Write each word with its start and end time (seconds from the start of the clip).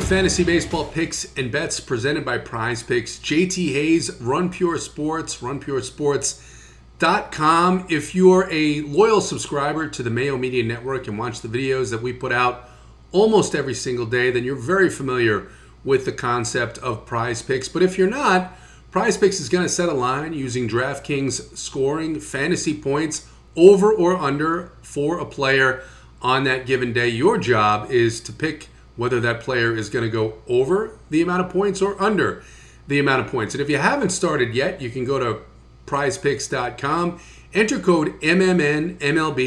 to 0.00 0.06
Fantasy 0.06 0.44
Baseball 0.44 0.84
Picks 0.84 1.36
and 1.36 1.50
Bets 1.50 1.80
presented 1.80 2.24
by 2.24 2.38
Prize 2.38 2.84
Picks. 2.84 3.18
JT 3.18 3.72
Hayes, 3.72 4.20
Run 4.20 4.48
Pure 4.48 4.78
Sports, 4.78 5.38
runpuresports.com. 5.38 7.86
If 7.88 8.14
you're 8.14 8.48
a 8.48 8.82
loyal 8.82 9.20
subscriber 9.20 9.88
to 9.88 10.02
the 10.04 10.10
Mayo 10.10 10.36
Media 10.36 10.62
Network 10.62 11.08
and 11.08 11.18
watch 11.18 11.40
the 11.40 11.48
videos 11.48 11.90
that 11.90 12.00
we 12.00 12.12
put 12.12 12.30
out 12.30 12.70
almost 13.10 13.56
every 13.56 13.74
single 13.74 14.06
day, 14.06 14.30
then 14.30 14.44
you're 14.44 14.54
very 14.54 14.88
familiar 14.88 15.48
with 15.82 16.04
the 16.04 16.12
concept 16.12 16.78
of 16.78 17.04
Prize 17.04 17.42
Picks. 17.42 17.68
But 17.68 17.82
if 17.82 17.98
you're 17.98 18.08
not, 18.08 18.56
Prize 18.92 19.16
Picks 19.16 19.40
is 19.40 19.48
going 19.48 19.64
to 19.64 19.68
set 19.68 19.88
a 19.88 19.94
line 19.94 20.32
using 20.32 20.68
DraftKings 20.68 21.56
scoring 21.56 22.20
fantasy 22.20 22.74
points 22.74 23.28
over 23.56 23.92
or 23.92 24.16
under 24.16 24.70
for 24.80 25.18
a 25.18 25.26
player 25.26 25.82
on 26.22 26.44
that 26.44 26.66
given 26.66 26.92
day. 26.92 27.08
Your 27.08 27.36
job 27.36 27.90
is 27.90 28.20
to 28.20 28.32
pick 28.32 28.68
whether 28.98 29.20
that 29.20 29.40
player 29.40 29.74
is 29.74 29.88
going 29.88 30.04
to 30.04 30.10
go 30.10 30.34
over 30.48 30.98
the 31.08 31.22
amount 31.22 31.40
of 31.40 31.50
points 31.50 31.80
or 31.80 32.00
under 32.02 32.42
the 32.88 32.98
amount 32.98 33.24
of 33.24 33.30
points. 33.30 33.54
And 33.54 33.62
if 33.62 33.70
you 33.70 33.78
haven't 33.78 34.10
started 34.10 34.54
yet, 34.54 34.82
you 34.82 34.90
can 34.90 35.04
go 35.04 35.18
to 35.20 35.40
prizepicks.com, 35.86 37.20
enter 37.54 37.78
code 37.78 38.20
MMN 38.20 38.98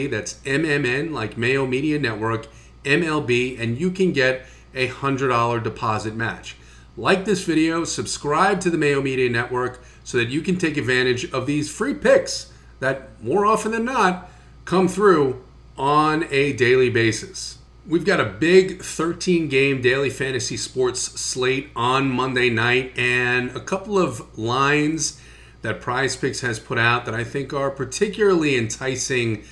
that's 0.09 0.35
MMN 0.35 1.11
like 1.11 1.37
Mayo 1.37 1.67
Media 1.67 1.99
Network, 1.99 2.47
MLB, 2.85 3.59
and 3.59 3.77
you 3.77 3.91
can 3.91 4.13
get 4.13 4.45
a 4.73 4.87
$100 4.87 5.61
deposit 5.61 6.15
match. 6.15 6.55
Like 6.95 7.25
this 7.25 7.43
video, 7.43 7.83
subscribe 7.83 8.61
to 8.61 8.69
the 8.69 8.77
Mayo 8.77 9.01
Media 9.01 9.29
Network 9.29 9.81
so 10.05 10.17
that 10.17 10.29
you 10.29 10.41
can 10.41 10.57
take 10.57 10.77
advantage 10.77 11.29
of 11.31 11.45
these 11.45 11.69
free 11.69 11.93
picks 11.93 12.53
that 12.79 13.21
more 13.21 13.45
often 13.45 13.73
than 13.73 13.85
not 13.85 14.29
come 14.63 14.87
through 14.87 15.43
on 15.77 16.25
a 16.31 16.53
daily 16.53 16.89
basis. 16.89 17.57
We've 17.87 18.05
got 18.05 18.19
a 18.19 18.25
big 18.25 18.83
13 18.83 19.47
game 19.47 19.81
daily 19.81 20.11
fantasy 20.11 20.55
sports 20.55 21.01
slate 21.19 21.71
on 21.75 22.11
Monday 22.11 22.47
night 22.51 22.95
and 22.95 23.49
a 23.55 23.59
couple 23.59 23.97
of 23.97 24.37
lines 24.37 25.19
that 25.63 25.81
Prize 25.81 26.15
Picks 26.15 26.41
has 26.41 26.59
put 26.59 26.77
out 26.77 27.05
that 27.05 27.15
I 27.15 27.23
think 27.23 27.53
are 27.53 27.71
particularly 27.71 28.55
enticing 28.55 29.43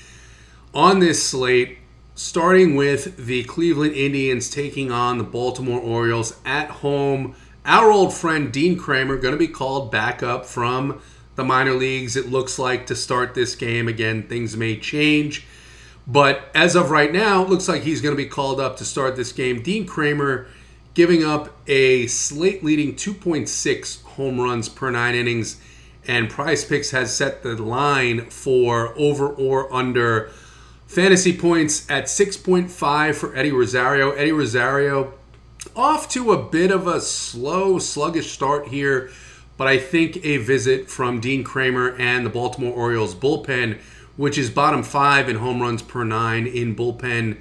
on 0.75 0.99
this 0.99 1.27
slate, 1.27 1.79
starting 2.13 2.75
with 2.75 3.17
the 3.17 3.45
Cleveland 3.45 3.95
Indians 3.95 4.51
taking 4.51 4.91
on 4.91 5.17
the 5.17 5.23
Baltimore 5.23 5.81
Orioles 5.81 6.39
at 6.45 6.69
home. 6.69 7.35
Our 7.65 7.91
old 7.91 8.13
friend 8.13 8.53
Dean 8.53 8.77
Kremer 8.77 9.17
going 9.17 9.33
to 9.33 9.39
be 9.39 9.47
called 9.47 9.91
back 9.91 10.21
up 10.21 10.45
from 10.45 11.01
the 11.35 11.43
minor 11.43 11.73
leagues, 11.73 12.15
it 12.15 12.29
looks 12.29 12.59
like, 12.59 12.85
to 12.87 12.95
start 12.95 13.33
this 13.33 13.55
game. 13.55 13.87
Again, 13.87 14.27
things 14.27 14.55
may 14.55 14.77
change. 14.77 15.47
But 16.09 16.49
as 16.55 16.75
of 16.75 16.89
right 16.89 17.13
now, 17.13 17.43
it 17.43 17.49
looks 17.49 17.67
like 17.67 17.83
he's 17.83 18.01
going 18.01 18.15
to 18.15 18.21
be 18.21 18.27
called 18.27 18.59
up 18.59 18.77
to 18.77 18.85
start 18.85 19.15
this 19.15 19.31
game. 19.31 19.61
Dean 19.61 19.85
Kremer 19.85 20.47
giving 20.95 21.23
up 21.23 21.55
a 21.67 22.07
slate 22.07 22.63
leading 22.63 22.95
2.6 22.95 24.03
home 24.03 24.39
runs 24.39 24.67
per 24.67 24.89
nine 24.89 25.13
innings, 25.13 25.61
and 26.07 26.27
Prize 26.27 26.65
Picks 26.65 26.89
has 26.91 27.15
set 27.15 27.43
the 27.43 27.55
line 27.55 28.25
for 28.31 28.97
over 28.97 29.27
or 29.29 29.71
under 29.71 30.31
fantasy 30.87 31.37
points 31.37 31.87
at 31.91 32.05
6.5 32.05 33.13
for 33.13 33.35
Eddie 33.35 33.51
Rosario. 33.51 34.11
Eddie 34.13 34.31
Rosario 34.31 35.13
off 35.75 36.09
to 36.09 36.31
a 36.31 36.41
bit 36.41 36.71
of 36.71 36.87
a 36.87 37.01
slow, 37.01 37.77
sluggish 37.77 38.31
start 38.31 38.69
here, 38.69 39.11
but 39.57 39.67
I 39.67 39.77
think 39.77 40.25
a 40.25 40.37
visit 40.37 40.89
from 40.89 41.19
Dean 41.19 41.43
Kremer 41.43 41.95
and 41.99 42.25
the 42.25 42.31
Baltimore 42.31 42.73
Orioles 42.73 43.13
bullpen 43.13 43.77
which 44.19 44.37
is 44.37 44.49
bottom 44.49 44.83
five 44.83 45.29
in 45.29 45.37
home 45.37 45.61
runs 45.61 45.81
per 45.81 46.03
nine 46.03 46.45
in 46.45 46.75
bullpen 46.75 47.37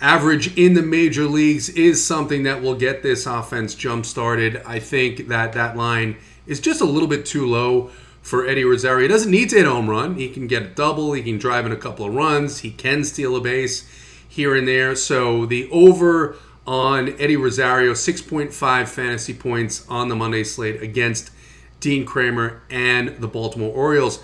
average 0.00 0.56
in 0.56 0.72
the 0.72 0.80
major 0.80 1.24
leagues, 1.24 1.68
is 1.68 2.02
something 2.02 2.44
that 2.44 2.62
will 2.62 2.74
get 2.74 3.02
this 3.02 3.26
offense 3.26 3.74
jump 3.74 4.06
started. 4.06 4.62
I 4.64 4.78
think 4.78 5.28
that 5.28 5.52
that 5.52 5.76
line 5.76 6.16
is 6.46 6.60
just 6.60 6.80
a 6.80 6.86
little 6.86 7.08
bit 7.08 7.26
too 7.26 7.46
low 7.46 7.90
for 8.22 8.46
Eddie 8.46 8.64
Rosario. 8.64 9.02
He 9.02 9.08
doesn't 9.08 9.30
need 9.30 9.50
to 9.50 9.56
hit 9.56 9.66
a 9.66 9.70
home 9.70 9.90
run. 9.90 10.14
He 10.14 10.30
can 10.30 10.46
get 10.46 10.62
a 10.62 10.68
double. 10.68 11.12
He 11.12 11.22
can 11.22 11.36
drive 11.36 11.66
in 11.66 11.72
a 11.72 11.76
couple 11.76 12.06
of 12.06 12.14
runs. 12.14 12.60
He 12.60 12.70
can 12.70 13.04
steal 13.04 13.36
a 13.36 13.40
base 13.42 13.86
here 14.26 14.56
and 14.56 14.66
there. 14.66 14.96
So 14.96 15.44
the 15.44 15.68
over 15.70 16.36
on 16.66 17.10
Eddie 17.20 17.36
Rosario, 17.36 17.92
6.5 17.92 18.88
fantasy 18.88 19.34
points 19.34 19.86
on 19.90 20.08
the 20.08 20.16
Monday 20.16 20.42
slate 20.42 20.82
against 20.82 21.30
Dean 21.80 22.06
Kremer 22.06 22.62
and 22.70 23.08
the 23.18 23.28
Baltimore 23.28 23.74
Orioles. 23.74 24.20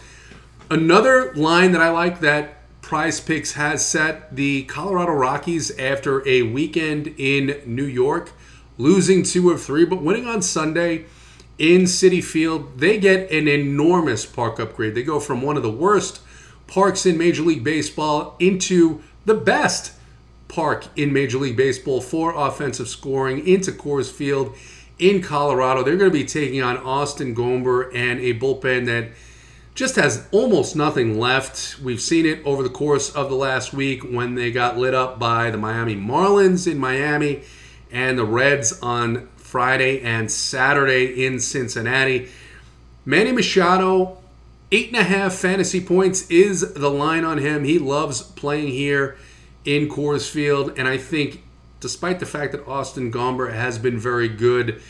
Another 0.71 1.35
line 1.35 1.73
that 1.73 1.83
I 1.83 1.91
like 1.91 2.21
that 2.21 2.81
Prize 2.81 3.19
Picks 3.21 3.55
has 3.55 3.85
set 3.85 4.37
the 4.37 4.63
Colorado 4.65 5.11
Rockies 5.11 5.77
after 5.77 6.27
a 6.29 6.43
weekend 6.43 7.09
in 7.19 7.61
New 7.67 7.85
York, 7.85 8.31
losing 8.79 9.25
two 9.25 9.51
of 9.51 9.61
three, 9.61 9.85
but 9.85 10.01
winning 10.01 10.27
on 10.27 10.43
Sunday 10.43 11.07
in 11.59 11.83
Citi 11.83 12.23
Field. 12.23 12.79
They 12.79 12.99
get 12.99 13.33
an 13.33 13.49
enormous 13.49 14.25
park 14.25 14.61
upgrade. 14.61 14.95
They 14.95 15.03
go 15.03 15.19
from 15.19 15.43
one 15.43 15.57
of 15.57 15.65
the 15.65 15.71
worst 15.73 16.21
parks 16.69 17.05
in 17.05 17.19
Major 17.19 17.43
League 17.43 17.65
Baseball 17.65 18.37
into 18.39 19.03
the 19.25 19.35
best 19.35 19.95
park 20.47 20.87
in 20.95 21.13
Major 21.13 21.39
League 21.39 21.57
Baseball 21.57 22.01
for 22.01 22.33
offensive 22.33 22.89
scoring 22.89 23.45
into 23.45 23.73
Coors 23.73 24.09
Field 24.09 24.55
in 25.01 25.21
Colorado. 25.21 25.83
They're 25.83 25.97
going 25.97 26.13
to 26.13 26.17
be 26.17 26.25
taking 26.25 26.63
on 26.63 26.77
Austin 26.77 27.35
Gomber 27.35 27.93
and 27.93 28.21
a 28.21 28.39
bullpen 28.39 28.87
that 28.87 29.11
just 29.75 29.97
has 29.97 30.27
almost 30.33 30.77
nothing 30.77 31.19
left. 31.19 31.81
We've 31.81 32.01
seen 32.01 32.27
it 32.27 32.45
over 32.45 32.63
the 32.63 32.69
course 32.69 33.15
of 33.15 33.29
the 33.29 33.37
last 33.37 33.73
week 33.73 34.03
when 34.03 34.35
they 34.35 34.51
got 34.51 34.77
lit 34.77 34.95
up 34.95 35.19
by 35.19 35.51
the 35.51 35.59
Miami 35.59 35.97
Marlins 35.97 36.71
in 36.71 36.79
Miami 36.79 37.43
and 37.91 38.19
the 38.19 38.25
Reds 38.25 38.79
on 38.81 39.29
Friday 39.37 40.01
and 40.01 40.31
Saturday 40.31 41.25
in 41.25 41.41
Cincinnati. 41.41 42.29
Manny 43.05 43.33
Machado, 43.33 44.19
eight 44.71 44.89
and 44.89 44.97
a 44.97 45.05
half 45.05 45.35
fantasy 45.35 45.81
points 45.81 46.31
is 46.31 46.75
the 46.75 46.91
line 46.91 47.25
on 47.25 47.39
him. 47.39 47.65
He 47.65 47.79
loves 47.79 48.23
playing 48.23 48.69
here 48.69 49.17
in 49.65 49.89
Coors 49.89 50.31
Field, 50.31 50.73
and 50.77 50.87
I 50.87 50.99
think, 50.99 51.43
despite 51.81 52.21
the 52.21 52.27
fact 52.27 52.53
that 52.53 52.67
Austin 52.67 53.11
Gomber 53.11 53.53
has 53.53 53.79
been 53.79 53.99
very 53.99 54.29
good 54.29 54.81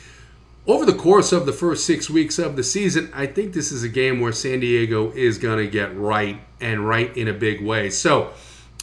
over 0.67 0.85
the 0.85 0.95
course 0.95 1.33
of 1.33 1.47
the 1.47 1.53
first 1.53 1.87
six 1.87 2.11
weeks 2.11 2.39
of 2.39 2.57
the 2.57 2.63
season, 2.63 3.11
I 3.15 3.27
think 3.27 3.53
this 3.53 3.73
is 3.73 3.83
a 3.83 3.89
game 3.89 4.21
where 4.21 4.33
San 4.33 4.61
Diego 4.61 5.11
is 5.13 5.39
going 5.39 5.59
to 5.59 5.71
get 5.71 5.97
right 5.97 6.41
and 6.61 6.87
right 6.87 7.15
in 7.17 7.29
a 7.29 7.33
big 7.33 7.63
way. 7.63 7.91
So 7.91 8.33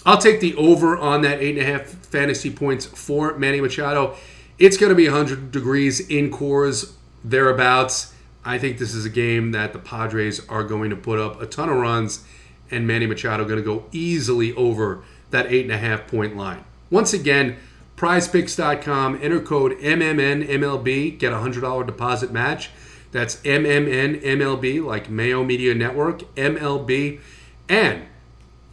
I'll 0.06 0.18
take 0.18 0.40
the 0.40 0.56
over 0.56 0.98
on 0.98 1.22
that 1.22 1.40
eight 1.40 1.58
and 1.58 1.68
a 1.68 1.72
half 1.72 1.84
fantasy 1.84 2.50
points 2.50 2.86
for 2.86 3.38
Manny 3.38 3.62
Machado. 3.62 4.16
It's 4.58 4.78
going 4.78 4.90
to 4.90 4.96
be 4.96 5.08
100 5.08 5.52
degrees 5.52 6.00
in 6.10 6.32
Coors, 6.32 6.94
thereabouts. 7.24 8.14
I 8.44 8.58
think 8.58 8.80
this 8.80 8.94
is 8.94 9.06
a 9.06 9.10
game 9.10 9.52
that 9.52 9.74
the 9.74 9.80
Padres 9.80 10.46
are 10.48 10.64
going 10.64 10.90
to 10.90 10.96
put 10.96 11.20
up 11.20 11.42
a 11.42 11.46
ton 11.46 11.70
of 11.70 11.76
runs, 11.78 12.24
and 12.72 12.88
Manny 12.88 13.06
Machado 13.06 13.44
going 13.44 13.58
to 13.58 13.64
go 13.64 13.86
easily 13.92 14.54
over 14.54 15.04
that 15.30 15.52
eight 15.52 15.66
and 15.66 15.72
a 15.74 15.78
half 15.78 16.08
point 16.08 16.36
line. 16.36 16.64
Once 16.90 17.14
again, 17.14 17.58
prizepicks.com, 17.98 19.20
enter 19.22 19.42
code 19.42 19.74
MMNMLB, 19.80 21.18
get 21.18 21.34
a 21.34 21.38
$100 21.38 21.86
deposit 21.86 22.32
match. 22.32 22.70
That's 23.12 23.38
MMNMLB, 23.38 24.86
like 24.86 25.10
Mayo 25.10 25.44
Media 25.44 25.74
Network, 25.74 26.20
MLB. 26.36 27.20
And 27.68 28.04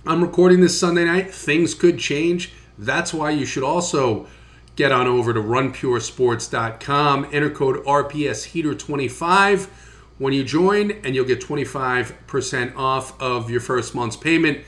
I'm 0.06 0.22
recording 0.22 0.60
this 0.60 0.78
Sunday 0.78 1.06
night. 1.06 1.32
Things 1.32 1.74
could 1.74 1.98
change. 1.98 2.52
That's 2.76 3.14
why 3.14 3.30
you 3.30 3.46
should 3.46 3.62
also 3.62 4.26
get 4.76 4.92
on 4.92 5.06
over 5.06 5.32
to 5.32 5.40
runpuresports.com, 5.40 7.28
enter 7.32 7.50
code 7.50 7.82
RPSHeater25 7.84 9.68
when 10.18 10.32
you 10.32 10.44
join, 10.44 10.90
and 10.90 11.14
you'll 11.14 11.24
get 11.24 11.40
25% 11.40 12.76
off 12.76 13.20
of 13.22 13.48
your 13.50 13.60
first 13.60 13.94
month's 13.94 14.16
payment. 14.16 14.58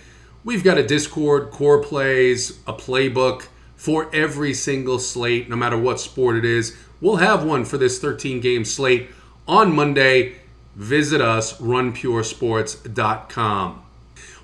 We've 0.44 0.64
got 0.64 0.78
a 0.78 0.86
Discord, 0.86 1.50
core 1.50 1.82
plays, 1.82 2.60
a 2.66 2.72
playbook 2.72 3.48
for 3.76 4.12
every 4.14 4.52
single 4.54 4.98
slate, 4.98 5.48
no 5.48 5.54
matter 5.56 5.78
what 5.78 6.00
sport 6.00 6.36
it 6.36 6.44
is. 6.44 6.76
We'll 7.00 7.16
have 7.16 7.44
one 7.44 7.64
for 7.64 7.78
this 7.78 8.00
13 8.00 8.40
game 8.40 8.64
slate 8.64 9.08
on 9.46 9.72
Monday. 9.74 10.36
Visit 10.74 11.20
us, 11.20 11.58
runpuresports.com. 11.58 13.82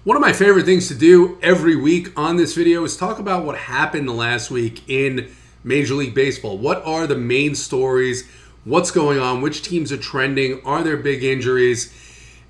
One 0.05 0.17
of 0.17 0.21
my 0.21 0.33
favorite 0.33 0.65
things 0.65 0.89
to 0.89 0.95
do 0.95 1.39
every 1.43 1.77
week 1.77 2.19
on 2.19 2.37
this 2.37 2.55
video 2.55 2.85
is 2.85 2.97
talk 2.97 3.19
about 3.19 3.45
what 3.45 3.57
happened 3.57 4.11
last 4.11 4.51
week 4.51 4.89
in 4.89 5.31
Major 5.65 5.95
League 5.95 6.15
Baseball. 6.15 6.59
What 6.59 6.85
are 6.85 7.07
the 7.07 7.17
main 7.17 7.55
stories? 7.55 8.29
What's 8.65 8.91
going 8.91 9.19
on? 9.19 9.41
Which 9.41 9.63
teams 9.63 9.93
are 9.93 9.97
trending? 9.97 10.61
Are 10.65 10.83
there 10.83 10.97
big 10.97 11.23
injuries? 11.23 11.93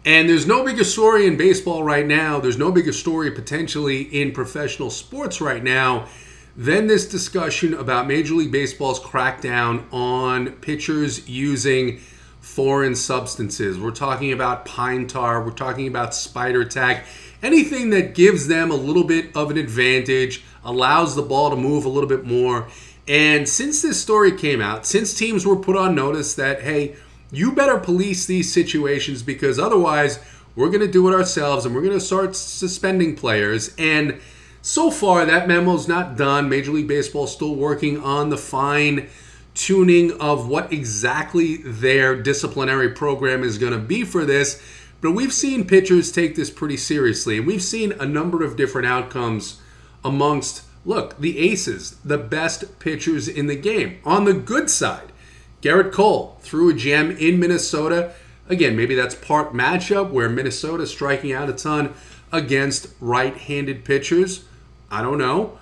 And 0.04 0.28
there's 0.28 0.46
no 0.46 0.64
bigger 0.64 0.84
story 0.84 1.26
in 1.26 1.36
baseball 1.36 1.84
right 1.84 2.06
now. 2.06 2.40
There's 2.40 2.58
no 2.58 2.72
bigger 2.72 2.92
story 2.92 3.30
potentially 3.30 4.02
in 4.02 4.32
professional 4.32 4.90
sports 4.90 5.40
right 5.40 5.62
now 5.62 6.08
then 6.56 6.86
this 6.86 7.08
discussion 7.08 7.72
about 7.74 8.06
Major 8.06 8.34
League 8.34 8.52
Baseball's 8.52 9.00
crackdown 9.00 9.84
on 9.92 10.52
pitchers 10.56 11.28
using 11.28 11.98
foreign 12.40 12.94
substances. 12.94 13.78
We're 13.78 13.92
talking 13.92 14.32
about 14.32 14.64
pine 14.64 15.06
tar, 15.06 15.42
we're 15.42 15.52
talking 15.52 15.86
about 15.86 16.14
spider 16.14 16.64
tack, 16.64 17.06
anything 17.42 17.90
that 17.90 18.14
gives 18.14 18.48
them 18.48 18.70
a 18.70 18.74
little 18.74 19.04
bit 19.04 19.34
of 19.36 19.50
an 19.50 19.56
advantage, 19.56 20.42
allows 20.64 21.14
the 21.14 21.22
ball 21.22 21.50
to 21.50 21.56
move 21.56 21.84
a 21.84 21.88
little 21.88 22.08
bit 22.08 22.24
more, 22.24 22.68
And 23.08 23.48
since 23.48 23.82
this 23.82 24.00
story 24.00 24.32
came 24.32 24.60
out, 24.60 24.86
since 24.86 25.14
teams 25.14 25.44
were 25.44 25.56
put 25.56 25.76
on 25.76 25.94
notice 25.94 26.34
that, 26.36 26.62
hey, 26.62 26.94
you 27.32 27.52
better 27.52 27.78
police 27.78 28.26
these 28.26 28.52
situations 28.52 29.22
because 29.22 29.58
otherwise 29.58 30.20
we're 30.54 30.68
going 30.68 30.80
to 30.80 30.90
do 30.90 31.08
it 31.08 31.14
ourselves 31.14 31.64
and 31.64 31.74
we're 31.74 31.82
going 31.82 31.98
to 31.98 32.00
start 32.00 32.36
suspending 32.36 33.16
players. 33.16 33.74
And 33.76 34.20
so 34.62 34.92
far, 34.92 35.26
that 35.26 35.48
memo's 35.48 35.88
not 35.88 36.16
done. 36.16 36.48
Major 36.48 36.70
League 36.70 36.86
Baseball 36.86 37.26
still 37.26 37.56
working 37.56 38.00
on 38.00 38.30
the 38.30 38.38
fine 38.38 39.08
tuning 39.54 40.12
of 40.20 40.48
what 40.48 40.72
exactly 40.72 41.56
their 41.58 42.14
disciplinary 42.14 42.88
program 42.90 43.42
is 43.42 43.58
going 43.58 43.72
to 43.72 43.78
be 43.78 44.04
for 44.04 44.24
this. 44.24 44.62
But 45.00 45.12
we've 45.12 45.32
seen 45.32 45.66
pitchers 45.66 46.12
take 46.12 46.36
this 46.36 46.48
pretty 46.48 46.76
seriously, 46.76 47.38
and 47.38 47.46
we've 47.46 47.62
seen 47.62 47.92
a 47.92 48.06
number 48.06 48.44
of 48.44 48.56
different 48.56 48.86
outcomes 48.86 49.60
amongst, 50.04 50.62
look, 50.84 51.18
the 51.18 51.38
aces, 51.38 51.96
the 52.04 52.18
best 52.18 52.78
pitchers 52.78 53.26
in 53.26 53.48
the 53.48 53.56
game. 53.56 53.98
On 54.04 54.24
the 54.24 54.32
good 54.32 54.70
side, 54.70 55.12
Gerrit 55.60 55.92
Cole 55.92 56.38
threw 56.40 56.70
a 56.70 56.74
gem 56.74 57.10
in 57.10 57.40
Minnesota. 57.40 58.14
Again, 58.48 58.76
maybe 58.76 58.94
that's 58.94 59.16
part 59.16 59.52
matchup 59.52 60.10
where 60.10 60.28
Minnesota 60.28 60.86
striking 60.86 61.32
out 61.32 61.50
a 61.50 61.52
ton 61.52 61.94
against 62.30 62.88
right 63.00 63.36
handed 63.36 63.84
pitchers. 63.84 64.44
I 64.92 65.00
don't 65.00 65.16
know. 65.16 65.58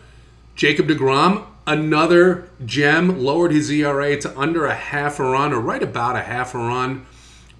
Jacob 0.56 0.88
DeGrom, 0.88 1.46
another 1.64 2.50
gem, 2.66 3.20
lowered 3.20 3.52
his 3.52 3.70
ERA 3.70 4.20
to 4.20 4.38
under 4.38 4.66
a 4.66 4.74
half 4.74 5.20
a 5.20 5.22
run 5.22 5.52
or 5.52 5.60
right 5.60 5.82
about 5.82 6.16
a 6.16 6.22
half 6.22 6.52
a 6.52 6.58
run 6.58 7.06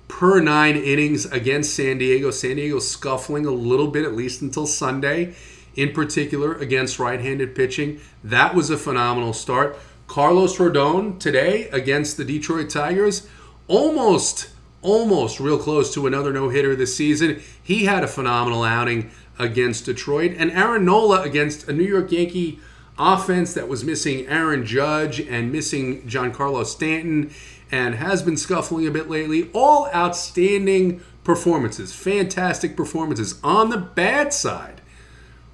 per 0.08 0.40
nine 0.40 0.76
innings 0.76 1.26
against 1.26 1.72
San 1.72 1.98
Diego. 1.98 2.32
San 2.32 2.56
Diego 2.56 2.80
scuffling 2.80 3.46
a 3.46 3.52
little 3.52 3.86
bit, 3.86 4.04
at 4.04 4.14
least 4.14 4.42
until 4.42 4.66
Sunday, 4.66 5.36
in 5.76 5.92
particular 5.92 6.54
against 6.56 6.98
right 6.98 7.20
handed 7.20 7.54
pitching. 7.54 8.00
That 8.24 8.56
was 8.56 8.68
a 8.68 8.76
phenomenal 8.76 9.32
start. 9.32 9.78
Carlos 10.08 10.58
Rodon 10.58 11.20
today 11.20 11.68
against 11.68 12.16
the 12.16 12.24
Detroit 12.24 12.68
Tigers, 12.68 13.28
almost, 13.68 14.50
almost 14.82 15.38
real 15.38 15.58
close 15.58 15.94
to 15.94 16.08
another 16.08 16.32
no 16.32 16.48
hitter 16.48 16.74
this 16.74 16.96
season. 16.96 17.40
He 17.62 17.84
had 17.84 18.02
a 18.02 18.08
phenomenal 18.08 18.64
outing 18.64 19.12
against 19.40 19.86
Detroit. 19.86 20.34
And 20.36 20.50
Aaron 20.52 20.84
Nola 20.84 21.22
against 21.22 21.68
a 21.68 21.72
New 21.72 21.84
York 21.84 22.12
Yankee 22.12 22.60
offense 22.98 23.54
that 23.54 23.68
was 23.68 23.82
missing 23.82 24.26
Aaron 24.26 24.64
Judge 24.64 25.20
and 25.20 25.50
missing 25.50 26.02
Giancarlo 26.02 26.64
Stanton 26.66 27.32
and 27.72 27.94
has 27.94 28.22
been 28.22 28.36
scuffling 28.36 28.86
a 28.86 28.90
bit 28.90 29.08
lately. 29.08 29.50
All 29.52 29.88
outstanding 29.94 31.00
performances, 31.24 31.94
fantastic 31.94 32.76
performances. 32.76 33.40
On 33.42 33.70
the 33.70 33.78
bad 33.78 34.34
side, 34.34 34.82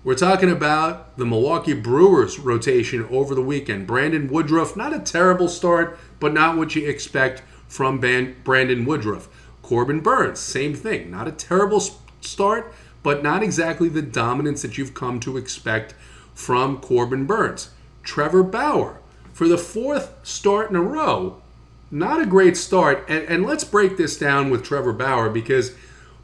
we're 0.03 0.15
talking 0.15 0.51
about 0.51 1.19
the 1.19 1.27
Milwaukee 1.27 1.75
Brewers 1.75 2.39
rotation 2.39 3.05
over 3.11 3.35
the 3.35 3.43
weekend. 3.43 3.87
Brandon 3.87 4.29
Woodruff, 4.29 4.77
not 4.77 4.95
a 4.95 5.01
terrible 5.01 5.49
start, 5.49 5.99
but 6.21 6.33
not 6.33 6.57
what 6.57 6.75
you 6.75 6.89
expect 6.89 7.43
from 7.69 7.99
Brandon 7.99 8.85
Woodruff. 8.85 9.29
Corbin 9.63 10.01
Burnes, 10.01 10.39
same 10.39 10.75
thing. 10.75 11.11
Not 11.11 11.27
a 11.27 11.33
terrible 11.33 11.81
start, 12.21 12.73
but 13.07 13.23
not 13.23 13.41
exactly 13.41 13.89
the 13.89 14.03
dominance 14.03 14.63
that 14.63 14.77
you've 14.77 14.93
come 14.93 15.21
to 15.21 15.37
expect 15.37 15.95
from 16.35 16.77
Corbin 16.79 17.25
Burnes. 17.25 17.71
Trevor 18.03 18.43
Bauer, 18.43 18.99
for 19.33 19.47
the 19.47 19.57
fourth 19.57 20.13
start 20.25 20.71
in 20.71 20.75
a 20.75 20.83
row, 20.83 21.41
not 21.89 22.21
a 22.21 22.27
great 22.27 22.57
start. 22.57 23.05
And, 23.09 23.23
and 23.27 23.47
let's 23.47 23.63
break 23.63 23.97
this 23.97 24.19
down 24.19 24.51
with 24.51 24.65
Trevor 24.65 24.93
Bauer 24.93 25.31
because 25.31 25.77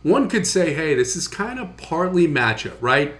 one 0.02 0.28
could 0.28 0.44
say, 0.44 0.74
hey, 0.74 0.96
this 0.96 1.14
is 1.14 1.28
kind 1.28 1.60
of 1.60 1.76
partly 1.76 2.26
matchup, 2.26 2.78
right? 2.80 3.14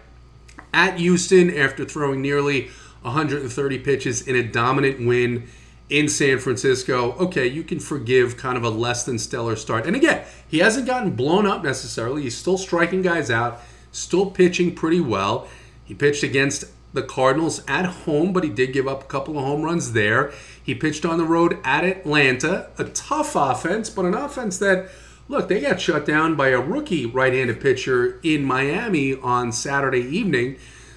At 0.74 0.98
Houston, 0.98 1.56
after 1.56 1.84
throwing 1.84 2.20
nearly 2.20 2.68
130 3.02 3.78
pitches 3.78 4.26
in 4.26 4.34
a 4.34 4.42
dominant 4.42 5.06
win 5.06 5.46
in 5.92 6.08
San 6.08 6.38
Francisco, 6.38 7.12
okay, 7.18 7.46
you 7.46 7.62
can 7.62 7.78
forgive 7.78 8.38
kind 8.38 8.56
of 8.56 8.64
a 8.64 8.70
less 8.70 9.04
than 9.04 9.18
stellar 9.18 9.54
start. 9.54 9.86
And 9.86 9.94
again, 9.94 10.24
he 10.48 10.60
hasn't 10.60 10.86
gotten 10.86 11.10
blown 11.10 11.46
up 11.46 11.62
necessarily. 11.62 12.22
He's 12.22 12.36
still 12.36 12.56
striking 12.56 13.02
guys 13.02 13.30
out, 13.30 13.60
still 13.92 14.30
pitching 14.30 14.74
pretty 14.74 15.00
well. 15.00 15.46
He 15.84 15.92
pitched 15.92 16.22
against 16.22 16.64
the 16.94 17.02
Cardinals 17.02 17.62
at 17.68 17.84
home, 17.84 18.32
but 18.32 18.42
he 18.42 18.48
did 18.48 18.72
give 18.72 18.88
up 18.88 19.02
a 19.02 19.06
couple 19.06 19.36
of 19.36 19.44
home 19.44 19.60
runs 19.60 19.92
there. 19.92 20.32
He 20.64 20.74
pitched 20.74 21.04
on 21.04 21.18
the 21.18 21.24
road 21.24 21.58
at 21.62 21.84
Atlanta, 21.84 22.70
a 22.78 22.84
tough 22.84 23.36
offense, 23.36 23.90
but 23.90 24.06
an 24.06 24.14
offense 24.14 24.56
that, 24.58 24.88
look, 25.28 25.48
they 25.48 25.60
got 25.60 25.78
shut 25.78 26.06
down 26.06 26.36
by 26.36 26.48
a 26.48 26.60
rookie 26.60 27.04
right 27.04 27.34
handed 27.34 27.60
pitcher 27.60 28.18
in 28.22 28.44
Miami 28.46 29.16
on 29.16 29.52
Saturday 29.52 30.00
evening. 30.00 30.56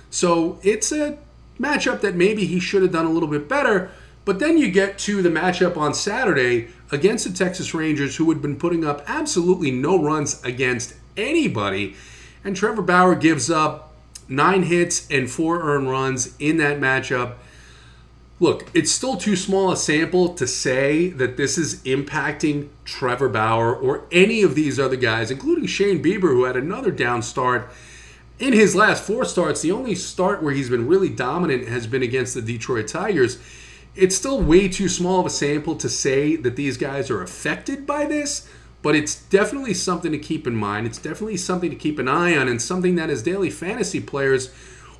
So 0.10 0.58
it's 0.64 0.94
a 0.94 1.18
matchup 1.60 2.00
that 2.00 2.16
maybe 2.16 2.46
he 2.46 2.62
should 2.62 2.82
have 2.82 2.94
done 2.94 3.06
a 3.06 3.12
little 3.12 3.30
bit 3.30 3.50
better. 3.50 3.92
But 4.26 4.40
then 4.40 4.58
you 4.58 4.72
get 4.72 4.98
to 5.00 5.22
the 5.22 5.30
matchup 5.30 5.78
on 5.78 5.94
Saturday 5.94 6.70
against 6.92 7.26
the 7.26 7.34
Texas 7.34 7.74
Rangers, 7.74 8.16
who 8.16 8.30
had 8.30 8.42
been 8.42 8.58
putting 8.58 8.84
up 8.84 9.04
absolutely 9.08 9.70
no 9.72 10.02
runs 10.02 10.44
against 10.44 10.96
anybody. 11.16 11.96
And 12.44 12.56
Trevor 12.56 12.82
Bauer 12.82 13.16
gives 13.16 13.50
up 13.50 13.94
nine 14.28 14.64
hits 14.64 15.08
and 15.12 15.30
four 15.30 15.62
earned 15.62 15.90
runs 15.90 16.36
in 16.40 16.58
that 16.58 16.80
matchup. 16.80 17.36
Look, 18.40 18.70
it's 18.74 18.92
still 18.92 19.16
too 19.16 19.36
small 19.36 19.72
a 19.72 19.78
sample 19.78 20.34
to 20.34 20.46
say 20.46 21.10
that 21.10 21.38
this 21.38 21.58
is 21.58 21.82
impacting 21.84 22.70
Trevor 22.84 23.30
Bauer 23.30 23.74
or 23.74 24.06
any 24.12 24.42
of 24.42 24.56
these 24.56 24.80
other 24.80 24.98
guys, 24.98 25.32
including 25.32 25.68
Shane 25.68 26.04
Bieber, 26.04 26.34
who 26.34 26.44
had 26.44 26.58
another 26.58 26.92
down 26.92 27.22
start 27.22 27.72
in 28.38 28.52
his 28.52 28.76
last 28.76 29.04
four 29.04 29.24
starts. 29.24 29.62
The 29.62 29.72
only 29.72 29.96
start 29.96 30.44
where 30.44 30.54
he's 30.54 30.70
been 30.70 30.88
really 30.88 31.10
dominant 31.10 31.70
has 31.70 31.88
been 31.88 32.04
against 32.04 32.34
the 32.34 32.42
Detroit 32.42 32.88
Tigers. 32.88 33.40
It's 33.96 34.16
still 34.16 34.42
way 34.42 34.68
too 34.68 34.90
small 34.90 35.22
of 35.22 35.26
a 35.26 35.30
sample 35.30 35.76
to 35.78 35.90
say 35.90 36.36
that 36.36 36.56
these 36.56 36.78
guys 36.78 37.10
are 37.10 37.22
affected 37.22 37.86
by 37.86 38.06
this 38.06 38.48
but 38.86 38.96
it's 38.96 39.16
definitely 39.16 39.74
something 39.74 40.12
to 40.12 40.18
keep 40.20 40.46
in 40.46 40.56
mind. 40.56 40.86
It's 40.86 41.00
definitely 41.00 41.38
something 41.38 41.72
to 41.72 41.76
keep 41.76 41.98
an 41.98 42.08
eye 42.08 42.38
on, 42.38 42.48
and 42.48 42.62
something 42.62 42.94
that 42.98 43.10
as 43.10 43.24
daily 43.24 43.50
fantasy 43.50 44.00
players, 44.00 44.54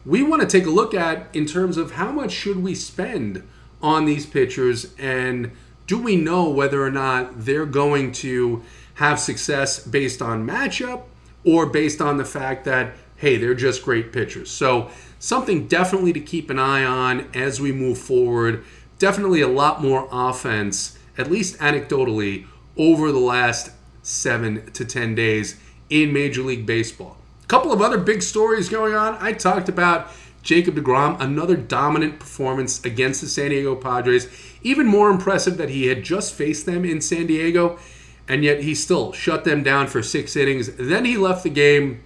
we 0.04 0.24
want 0.24 0.42
to 0.42 0.48
take 0.48 0.66
a 0.66 0.72
look 0.72 0.96
at 0.96 1.28
in 1.36 1.46
terms 1.46 1.78
of 1.78 1.92
how 1.92 2.12
much 2.12 2.32
should 2.32 2.64
we 2.64 2.74
spend 2.74 3.44
on 3.84 4.06
these 4.06 4.26
pitchers, 4.26 4.92
and 4.98 5.52
do 5.86 6.02
we 6.02 6.16
know 6.16 6.50
whether 6.50 6.84
or 6.84 6.90
not 6.90 7.46
they're 7.46 7.68
going 7.68 8.12
to 8.14 8.64
have 8.96 9.20
success 9.20 9.78
based 9.86 10.20
on 10.20 10.48
matchup 10.48 11.04
or 11.44 11.68
based 11.68 12.02
on 12.02 12.18
the 12.18 12.26
fact 12.26 12.66
that 12.66 12.96
hey, 13.18 13.38
they're 13.38 13.54
just 13.54 13.84
great 13.84 14.12
pitchers. 14.12 14.50
So 14.50 14.90
something 15.20 15.68
definitely 15.68 16.12
to 16.14 16.20
keep 16.20 16.50
an 16.50 16.60
eye 16.60 16.84
on 16.84 17.30
as 17.34 17.62
we 17.62 17.72
move 17.72 17.98
forward. 17.98 18.64
Definitely 18.98 19.42
a 19.42 19.48
lot 19.48 19.82
more 19.82 20.08
offense, 20.12 20.98
at 21.18 21.30
least 21.30 21.58
anecdotally, 21.60 22.46
over 22.78 23.12
the 23.12 23.20
last 23.20 23.72
seven 24.02 24.72
to 24.74 24.86
10 24.86 25.16
days 25.16 25.60
in 25.90 26.14
Major 26.14 26.42
League 26.42 26.66
Baseball. 26.66 27.18
A 27.44 27.48
couple 27.48 27.72
of 27.72 27.82
other 27.82 27.98
big 27.98 28.22
stories 28.22 28.70
going 28.70 28.96
on. 28.96 29.18
I 29.20 29.34
talked 29.34 29.70
about 29.70 30.12
Jacob 30.42 30.76
DeGrom, 30.76 31.20
another 31.20 31.56
dominant 31.56 32.20
performance 32.20 32.84
against 32.86 33.22
the 33.22 33.28
San 33.28 33.50
Diego 33.50 33.76
Padres. 33.76 34.28
Even 34.62 34.86
more 34.86 35.10
impressive 35.10 35.58
that 35.58 35.70
he 35.70 35.88
had 35.88 36.04
just 36.04 36.34
faced 36.34 36.66
them 36.66 36.86
in 36.86 37.02
San 37.02 37.28
Diego, 37.28 37.80
and 38.28 38.44
yet 38.44 38.64
he 38.64 38.76
still 38.76 39.12
shut 39.12 39.44
them 39.44 39.64
down 39.64 39.88
for 39.88 40.02
six 40.02 40.36
innings. 40.36 40.70
Then 40.78 41.06
he 41.06 41.18
left 41.18 41.44
the 41.44 41.50
game 41.50 42.04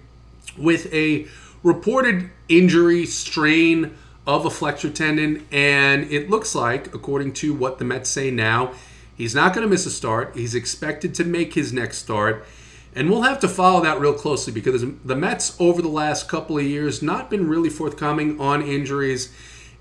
with 0.58 0.92
a 0.92 1.26
reported 1.62 2.30
injury 2.48 3.06
strain 3.06 3.96
of 4.26 4.44
a 4.44 4.50
flexor 4.50 4.90
tendon, 4.90 5.46
and 5.50 6.04
it 6.10 6.30
looks 6.30 6.54
like, 6.54 6.94
according 6.94 7.32
to 7.34 7.54
what 7.54 7.78
the 7.78 7.84
Mets 7.84 8.10
say 8.10 8.30
now, 8.30 8.72
He's 9.20 9.34
not 9.34 9.52
going 9.52 9.66
to 9.66 9.68
miss 9.68 9.84
a 9.84 9.90
start. 9.90 10.34
He's 10.34 10.54
expected 10.54 11.14
to 11.16 11.24
make 11.24 11.52
his 11.52 11.74
next 11.74 11.98
start. 11.98 12.42
And 12.94 13.10
we'll 13.10 13.20
have 13.20 13.38
to 13.40 13.48
follow 13.48 13.82
that 13.82 14.00
real 14.00 14.14
closely 14.14 14.50
because 14.50 14.82
the 15.04 15.14
Mets 15.14 15.60
over 15.60 15.82
the 15.82 15.88
last 15.88 16.26
couple 16.26 16.56
of 16.56 16.64
years 16.64 17.02
not 17.02 17.28
been 17.28 17.46
really 17.46 17.68
forthcoming 17.68 18.40
on 18.40 18.62
injuries 18.62 19.30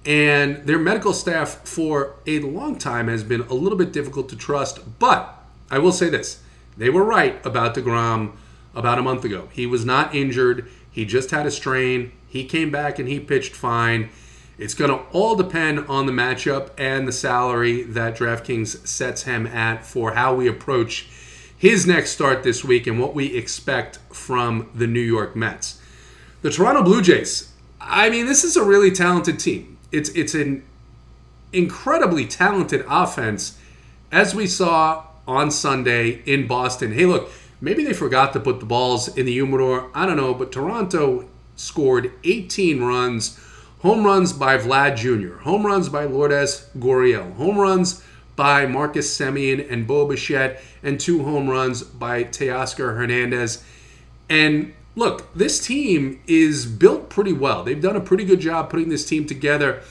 and 0.06 0.58
their 0.68 0.78
medical 0.78 1.14
staff 1.14 1.66
for 1.66 2.18
a 2.28 2.40
long 2.42 2.78
time 2.78 3.08
has 3.08 3.24
been 3.24 3.40
a 3.44 3.54
little 3.54 3.78
bit 3.78 3.94
difficult 3.94 4.28
to 4.28 4.36
trust. 4.36 5.00
But 5.00 5.42
I 5.72 5.80
will 5.80 5.94
say 5.94 6.10
this. 6.10 6.44
They 6.76 6.90
were 6.90 7.06
right 7.06 7.40
about 7.46 7.76
DeGrom 7.76 8.34
about 8.76 9.00
a 9.00 9.02
month 9.02 9.24
ago. 9.24 9.48
He 9.54 9.66
was 9.66 9.86
not 9.86 10.14
injured. 10.14 10.70
He 10.92 11.06
just 11.06 11.32
had 11.32 11.46
a 11.46 11.52
strain. 11.52 12.12
He 12.28 12.44
came 12.44 12.72
back 12.72 13.00
and 13.00 13.08
he 13.08 13.22
pitched 13.22 13.56
fine. 13.56 14.10
It's 14.60 14.74
going 14.74 14.92
to 14.92 14.98
all 15.14 15.38
depend 15.38 15.86
on 15.88 16.06
the 16.06 16.12
matchup 16.12 16.72
and 16.78 17.08
the 17.08 17.14
salary 17.14 17.84
that 17.84 18.18
DraftKings 18.18 18.86
sets 18.86 19.24
him 19.24 19.48
at 19.48 19.86
for 19.86 20.16
how 20.16 20.36
we 20.36 20.50
approach 20.50 21.08
his 21.58 21.88
next 21.88 22.12
start 22.12 22.44
this 22.44 22.62
week 22.62 22.86
and 22.86 23.00
what 23.00 23.16
we 23.16 23.38
expect 23.38 24.00
from 24.12 24.70
the 24.76 24.86
New 24.86 25.00
York 25.00 25.34
Mets. 25.34 25.82
The 26.42 26.50
Toronto 26.50 26.84
Blue 26.84 27.02
Jays. 27.02 27.54
I 27.80 28.10
mean, 28.10 28.26
this 28.26 28.44
is 28.44 28.58
a 28.58 28.64
really 28.64 28.92
talented 28.92 29.40
team. 29.40 29.78
It's 29.94 30.10
it's 30.10 30.34
an 30.34 30.66
incredibly 31.54 32.26
talented 32.26 32.84
offense 32.90 33.58
as 34.12 34.36
we 34.36 34.46
saw 34.46 35.06
on 35.26 35.52
Sunday 35.52 36.22
in 36.26 36.48
Boston. 36.48 36.92
Hey, 36.92 37.06
look, 37.06 37.32
maybe 37.62 37.86
they 37.86 37.94
forgot 37.94 38.34
to 38.34 38.42
put 38.42 38.60
the 38.60 38.66
balls 38.66 39.08
in 39.08 39.26
the 39.26 39.32
humidor. 39.32 39.90
I 39.94 40.06
don't 40.06 40.18
know, 40.18 40.34
but 40.34 40.52
Toronto 40.52 41.30
scored 41.56 42.12
18 42.26 42.82
runs 42.82 43.40
home 43.80 44.06
runs 44.06 44.34
by 44.34 44.58
Vlad 44.58 44.98
Jr., 44.98 45.42
home 45.44 45.66
runs 45.66 45.90
by 45.90 46.06
Lourdes 46.06 46.70
Gurriel, 46.78 47.34
home 47.36 47.58
runs 47.58 48.04
by 48.36 48.66
Marcus 48.66 49.18
Semien 49.18 49.70
and 49.70 49.88
Bo 49.88 50.08
Bichette, 50.08 50.62
and 50.84 51.00
two 51.00 51.24
home 51.24 51.50
runs 51.50 51.84
by 51.84 52.24
Teoscar 52.24 52.96
Hernandez. 52.96 53.64
And 54.30 54.74
look, 54.96 55.34
this 55.34 55.66
team 55.66 56.22
is 56.28 56.66
built 56.66 57.10
pretty 57.10 57.34
well. 57.34 57.64
They've 57.64 57.82
done 57.82 57.96
a 57.96 58.02
pretty 58.02 58.26
good 58.26 58.40
job 58.40 58.70
putting 58.70 58.90
this 58.90 59.06
team 59.06 59.26
together. 59.26 59.82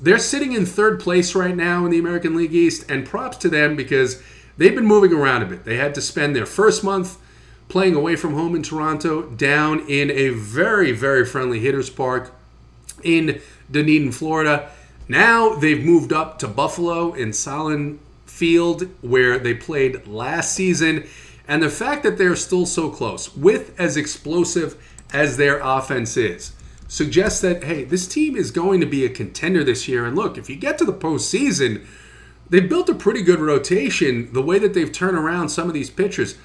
They're 0.00 0.18
sitting 0.18 0.52
in 0.52 0.66
third 0.66 1.00
place 1.00 1.34
right 1.34 1.56
now 1.56 1.84
in 1.84 1.90
the 1.90 1.98
American 1.98 2.36
League 2.36 2.54
East, 2.54 2.90
and 2.90 3.06
props 3.06 3.36
to 3.38 3.48
them 3.48 3.76
because 3.76 4.22
they've 4.56 4.74
been 4.74 4.86
moving 4.86 5.12
around 5.12 5.42
a 5.42 5.46
bit. 5.46 5.64
They 5.64 5.76
had 5.76 5.94
to 5.94 6.00
spend 6.00 6.34
their 6.34 6.46
first 6.46 6.82
month 6.82 7.18
playing 7.68 7.94
away 7.94 8.14
from 8.14 8.34
home 8.34 8.54
in 8.54 8.62
Toronto, 8.62 9.22
down 9.22 9.80
in 9.88 10.10
a 10.10 10.28
very, 10.30 10.92
very 10.92 11.24
friendly 11.24 11.60
hitters 11.60 11.90
park 11.90 12.32
in 13.04 13.40
Dunedin, 13.70 14.12
Florida. 14.12 14.70
Now 15.08 15.54
they've 15.54 15.84
moved 15.84 16.12
up 16.12 16.38
to 16.40 16.48
Buffalo 16.48 17.12
in 17.12 17.30
Sahlen 17.30 17.98
Field, 18.26 18.88
where 19.02 19.38
they 19.38 19.54
played 19.54 20.06
last 20.06 20.54
season. 20.54 21.06
And 21.46 21.62
the 21.62 21.68
fact 21.68 22.02
that 22.02 22.18
they're 22.18 22.36
still 22.36 22.66
so 22.66 22.90
close, 22.90 23.36
with 23.36 23.78
as 23.78 23.96
explosive 23.96 24.82
as 25.12 25.36
their 25.36 25.60
offense 25.60 26.16
is, 26.16 26.52
suggests 26.88 27.40
that, 27.42 27.64
hey, 27.64 27.84
this 27.84 28.08
team 28.08 28.34
is 28.34 28.50
going 28.50 28.80
to 28.80 28.86
be 28.86 29.04
a 29.04 29.10
contender 29.10 29.62
this 29.62 29.86
year. 29.86 30.06
And 30.06 30.16
look, 30.16 30.38
if 30.38 30.48
you 30.48 30.56
get 30.56 30.78
to 30.78 30.84
the 30.84 30.92
postseason, 30.92 31.84
they've 32.48 32.68
built 32.68 32.88
a 32.88 32.94
pretty 32.94 33.22
good 33.22 33.40
rotation 33.40 34.32
the 34.32 34.42
way 34.42 34.58
that 34.58 34.74
they've 34.74 34.90
turned 34.90 35.18
around 35.18 35.50
some 35.50 35.68
of 35.68 35.74
these 35.74 35.90
pitchers. 35.90 36.36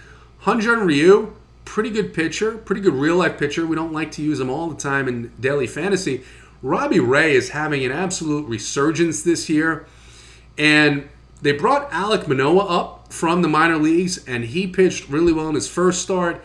Hyun-jin 0.44 0.86
Ryu, 0.86 1.34
pretty 1.66 1.90
good 1.90 2.14
pitcher, 2.14 2.58
pretty 2.58 2.82
good 2.82 2.94
real 2.94 3.16
life 3.16 3.38
pitcher. 3.38 3.66
We 3.66 3.76
don't 3.76 3.94
like 3.94 4.12
to 4.14 4.22
use 4.22 4.40
him 4.40 4.50
all 4.50 4.68
the 4.68 4.78
time 4.78 5.08
in 5.08 5.32
daily 5.40 5.68
fantasy. 5.68 6.24
Robbie 6.62 7.00
Ray 7.00 7.36
is 7.36 7.50
having 7.50 7.86
an 7.86 7.92
absolute 7.92 8.48
resurgence 8.48 9.24
this 9.24 9.50
year. 9.50 9.86
And 10.58 11.08
they 11.42 11.54
brought 11.54 11.90
Alek 11.92 12.28
Manoah 12.28 12.66
up 12.66 13.14
from 13.14 13.42
the 13.42 13.48
minor 13.48 13.78
leagues, 13.78 14.24
and 14.26 14.44
he 14.44 14.68
pitched 14.68 15.08
really 15.08 15.32
well 15.32 15.48
in 15.48 15.56
his 15.56 15.70
first 15.70 16.02
start. 16.02 16.44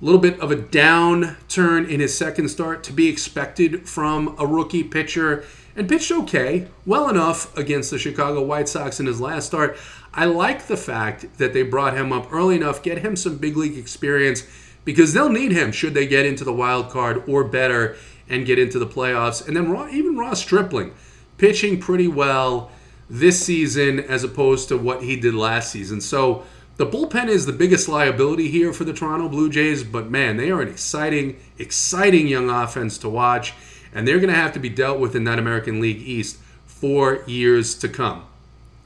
A 0.00 0.04
little 0.04 0.20
bit 0.20 0.38
of 0.40 0.50
a 0.50 0.56
downturn 0.56 1.88
in 1.88 2.00
his 2.00 2.16
second 2.16 2.48
start 2.50 2.84
to 2.84 2.92
be 2.92 3.08
expected 3.08 3.88
from 3.88 4.36
a 4.38 4.46
rookie 4.46 4.84
pitcher, 4.84 5.44
and 5.74 5.88
pitched 5.88 6.12
okay, 6.12 6.68
well 6.84 7.08
enough 7.08 7.56
against 7.56 7.90
the 7.90 7.98
Chicago 7.98 8.42
White 8.42 8.68
Sox 8.68 9.00
in 9.00 9.06
his 9.06 9.22
last 9.22 9.46
start. 9.46 9.78
I 10.12 10.26
like 10.26 10.66
the 10.66 10.76
fact 10.76 11.38
that 11.38 11.54
they 11.54 11.62
brought 11.62 11.96
him 11.96 12.12
up 12.12 12.30
early 12.30 12.56
enough, 12.56 12.82
get 12.82 12.98
him 12.98 13.16
some 13.16 13.38
big 13.38 13.56
league 13.56 13.78
experience, 13.78 14.42
because 14.84 15.14
they'll 15.14 15.30
need 15.30 15.52
him 15.52 15.72
should 15.72 15.94
they 15.94 16.06
get 16.06 16.26
into 16.26 16.44
the 16.44 16.52
wild 16.52 16.90
card 16.90 17.22
or 17.26 17.42
better 17.42 17.96
and 18.28 18.46
get 18.46 18.58
into 18.58 18.78
the 18.78 18.86
playoffs. 18.86 19.46
And 19.46 19.56
then 19.56 19.88
even 19.92 20.16
Ross 20.16 20.40
Stripling 20.40 20.94
pitching 21.38 21.80
pretty 21.80 22.08
well 22.08 22.70
this 23.08 23.44
season 23.44 24.00
as 24.00 24.24
opposed 24.24 24.68
to 24.68 24.76
what 24.76 25.02
he 25.02 25.16
did 25.16 25.34
last 25.34 25.70
season. 25.70 26.00
So 26.00 26.44
the 26.76 26.86
bullpen 26.86 27.28
is 27.28 27.46
the 27.46 27.52
biggest 27.52 27.88
liability 27.88 28.48
here 28.48 28.72
for 28.72 28.84
the 28.84 28.92
Toronto 28.92 29.28
Blue 29.28 29.48
Jays, 29.48 29.82
but 29.82 30.10
man, 30.10 30.36
they 30.36 30.50
are 30.50 30.60
an 30.60 30.68
exciting, 30.68 31.40
exciting 31.58 32.26
young 32.26 32.50
offense 32.50 32.98
to 32.98 33.08
watch, 33.08 33.54
and 33.94 34.06
they're 34.06 34.18
going 34.18 34.32
to 34.32 34.38
have 34.38 34.52
to 34.52 34.58
be 34.58 34.68
dealt 34.68 34.98
with 34.98 35.14
in 35.14 35.24
that 35.24 35.38
American 35.38 35.80
League 35.80 36.02
East 36.02 36.38
for 36.66 37.22
years 37.26 37.74
to 37.76 37.88
come. 37.88 38.26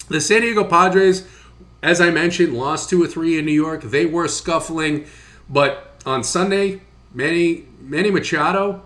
The 0.09 0.21
San 0.21 0.43
Diego 0.43 0.65
Padres, 0.65 1.27
as 1.83 2.01
I 2.01 2.11
mentioned, 2.11 2.55
lost 2.55 2.91
two 2.91 3.03
or 3.03 3.07
three 3.07 3.39
in 3.39 3.45
New 3.45 3.53
York. 3.53 3.83
They 3.83 4.07
were 4.07 4.29
scuffling, 4.29 5.07
but 5.49 5.97
on 6.07 6.23
Sunday, 6.23 6.83
Manny 7.13 7.65
Manny 7.81 8.11
Machado, 8.11 8.83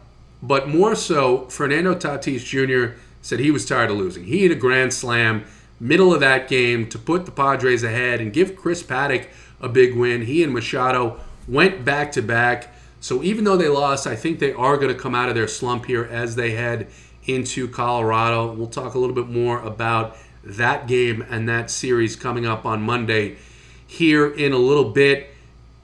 but 0.46 0.68
more 0.68 0.94
so 0.94 1.46
Fernando 1.46 1.94
Tatis 1.94 2.44
Jr 2.44 2.98
said 3.24 3.40
he 3.40 3.50
was 3.50 3.64
tired 3.64 3.90
of 3.90 3.96
losing. 3.96 4.24
He 4.24 4.40
hit 4.40 4.50
a 4.50 4.54
grand 4.54 4.92
slam 4.92 5.44
middle 5.80 6.12
of 6.12 6.20
that 6.20 6.46
game 6.46 6.86
to 6.90 6.98
put 6.98 7.24
the 7.24 7.32
Padres 7.32 7.82
ahead 7.82 8.20
and 8.20 8.32
give 8.32 8.54
Chris 8.54 8.82
Paddack 8.82 9.28
a 9.60 9.68
big 9.68 9.96
win. 9.96 10.22
He 10.22 10.44
and 10.44 10.52
Machado 10.52 11.18
went 11.48 11.84
back 11.84 12.12
to 12.12 12.22
back. 12.22 12.74
So 13.00 13.22
even 13.22 13.44
though 13.44 13.56
they 13.56 13.68
lost, 13.68 14.06
I 14.06 14.14
think 14.14 14.38
they 14.38 14.52
are 14.52 14.76
going 14.76 14.94
to 14.94 14.98
come 14.98 15.14
out 15.14 15.30
of 15.30 15.34
their 15.34 15.48
slump 15.48 15.86
here 15.86 16.04
as 16.04 16.36
they 16.36 16.52
head 16.52 16.88
into 17.24 17.66
Colorado. 17.66 18.52
We'll 18.52 18.68
talk 18.68 18.94
a 18.94 18.98
little 18.98 19.14
bit 19.14 19.28
more 19.28 19.60
about 19.60 20.18
that 20.42 20.86
game 20.86 21.24
and 21.30 21.48
that 21.48 21.70
series 21.70 22.16
coming 22.16 22.44
up 22.44 22.66
on 22.66 22.82
Monday 22.82 23.36
here 23.86 24.30
in 24.30 24.52
a 24.52 24.58
little 24.58 24.90
bit. 24.90 25.30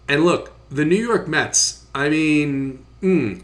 And 0.09 0.25
look, 0.25 0.53
the 0.69 0.85
New 0.85 0.97
York 0.97 1.27
Mets, 1.27 1.87
I 1.95 2.11
mean, 2.11 2.85
mm, 3.03 3.43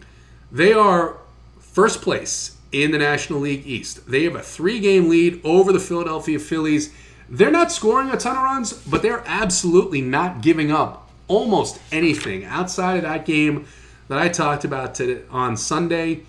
they 0.56 0.72
are 0.72 1.18
first 1.58 2.00
place 2.00 2.56
in 2.72 2.90
the 2.90 2.98
National 2.98 3.40
League 3.40 3.66
East. 3.66 4.10
They 4.10 4.24
have 4.24 4.34
a 4.34 4.42
three 4.42 4.80
game 4.80 5.10
lead 5.10 5.40
over 5.44 5.70
the 5.70 5.78
Philadelphia 5.78 6.38
Phillies. 6.38 6.92
They're 7.28 7.50
not 7.50 7.70
scoring 7.70 8.10
a 8.10 8.16
ton 8.16 8.36
of 8.36 8.42
runs, 8.42 8.72
but 8.72 9.02
they're 9.02 9.22
absolutely 9.26 10.00
not 10.00 10.40
giving 10.40 10.72
up 10.72 11.10
almost 11.28 11.78
anything 11.92 12.44
outside 12.44 12.96
of 12.96 13.02
that 13.02 13.26
game 13.26 13.66
that 14.08 14.18
I 14.18 14.28
talked 14.28 14.64
about 14.64 14.94
today, 14.94 15.22
on 15.30 15.56
Sunday. 15.58 16.22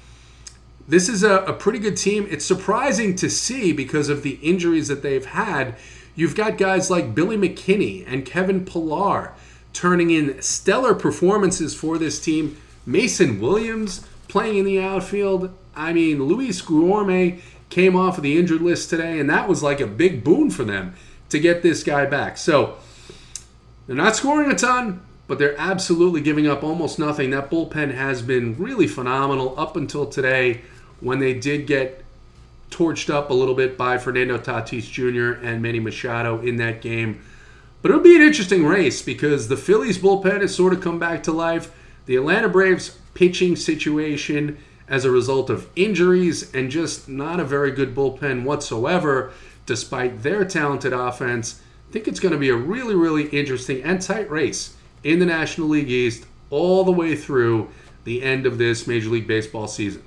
This 0.88 1.08
is 1.08 1.24
a, 1.24 1.44
a 1.44 1.54
pretty 1.54 1.80
good 1.80 1.96
team. 1.96 2.28
It's 2.30 2.46
surprising 2.46 3.16
to 3.18 3.30
see 3.30 3.72
because 3.72 4.10
of 4.10 4.24
the 4.24 4.40
injuries 4.42 4.90
that 4.90 5.04
they've 5.04 5.26
had. 5.26 5.76
You've 6.16 6.36
got 6.36 6.58
guys 6.58 6.90
like 6.90 7.16
Billy 7.16 7.38
McKinney 7.38 8.04
and 8.06 8.26
Kevin 8.26 8.66
Pillar 8.66 9.34
turning 9.72 10.10
in 10.10 10.42
stellar 10.42 10.96
performances 10.96 11.76
for 11.76 11.98
this 11.98 12.20
team. 12.20 12.58
Mason 12.86 13.42
Williams 13.42 14.08
playing 14.28 14.58
in 14.58 14.66
the 14.66 14.82
outfield. 14.82 15.56
I 15.76 15.94
mean, 15.94 16.24
Luis 16.24 16.62
Guillorme 16.62 17.40
came 17.70 17.96
off 17.96 18.18
of 18.18 18.24
the 18.24 18.38
injured 18.38 18.62
list 18.62 18.90
today, 18.90 19.20
and 19.20 19.30
that 19.30 19.48
was 19.48 19.62
like 19.62 19.80
a 19.80 19.88
big 19.88 20.24
boon 20.24 20.50
for 20.50 20.64
them 20.64 20.96
to 21.30 21.40
get 21.40 21.62
this 21.62 21.84
guy 21.84 22.06
back. 22.06 22.38
So 22.38 22.78
they're 23.86 23.96
not 23.96 24.16
scoring 24.16 24.52
a 24.52 24.56
ton, 24.56 25.02
but 25.28 25.40
they're 25.40 25.60
absolutely 25.60 26.22
giving 26.22 26.48
up 26.48 26.64
almost 26.64 26.98
nothing. 27.00 27.32
That 27.32 27.50
bullpen 27.50 27.94
has 27.94 28.22
been 28.22 28.56
really 28.58 28.88
phenomenal 28.88 29.60
up 29.60 29.76
until 29.76 30.06
today 30.06 30.62
when 31.00 31.20
they 31.20 31.34
did 31.34 31.68
get 31.68 32.04
torched 32.72 33.10
up 33.10 33.30
a 33.30 33.34
little 33.34 33.56
bit 33.56 33.78
by 33.78 33.98
Fernando 33.98 34.38
Tatis 34.38 34.90
Jr. 34.90 35.42
and 35.46 35.62
Manny 35.62 35.80
Machado 35.80 36.42
in 36.42 36.58
that 36.58 36.82
game. 36.82 37.22
But 37.82 37.92
it'll 37.92 38.04
be 38.04 38.16
an 38.16 38.22
interesting 38.22 38.66
race 38.66 39.02
because 39.02 39.48
the 39.48 39.58
Phillies 39.58 39.98
bullpen 39.98 40.42
has 40.42 40.56
sort 40.56 40.74
of 40.74 40.82
come 40.82 41.00
back 41.00 41.24
to 41.24 41.32
life. 41.32 41.72
The 42.06 42.16
Atlanta 42.16 42.50
Braves 42.50 42.98
pitching 43.18 43.56
situation 43.56 44.60
as 44.88 45.04
a 45.04 45.10
result 45.10 45.50
of 45.50 45.68
injuries 45.76 46.54
and 46.54 46.70
just 46.70 47.10
not 47.10 47.40
a 47.40 47.44
very 47.44 47.72
good 47.72 47.96
bullpen 47.96 48.44
whatsoever, 48.44 49.32
despite 49.66 50.22
their 50.22 50.46
talented 50.46 50.94
offense. 50.94 51.60
I 51.90 51.92
think 51.92 52.08
it's 52.08 52.20
going 52.20 52.34
to 52.34 52.38
be 52.38 52.50
a 52.50 52.56
really, 52.56 52.94
really 52.94 53.26
interesting 53.30 53.82
and 53.84 54.00
tight 54.00 54.30
race 54.30 54.76
in 55.04 55.18
the 55.18 55.26
National 55.26 55.68
League 55.68 55.90
East 55.90 56.28
all 56.52 56.84
the 56.84 56.92
way 56.92 57.16
through 57.16 57.70
the 58.04 58.22
end 58.22 58.46
of 58.46 58.60
this 58.60 58.86
Major 58.86 59.10
League 59.10 59.28
Baseball 59.28 59.68
season. 59.68 60.04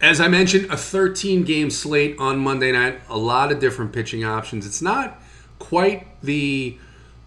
As 0.00 0.18
I 0.18 0.28
mentioned, 0.28 0.70
a 0.70 0.78
13 0.78 1.44
game 1.44 1.68
slate 1.68 2.16
on 2.18 2.38
Monday 2.38 2.72
night, 2.72 3.00
a 3.10 3.18
lot 3.18 3.52
of 3.52 3.60
different 3.60 3.92
pitching 3.92 4.24
options. 4.24 4.66
It's 4.66 4.80
not 4.80 5.20
quite 5.58 6.06
the 6.22 6.78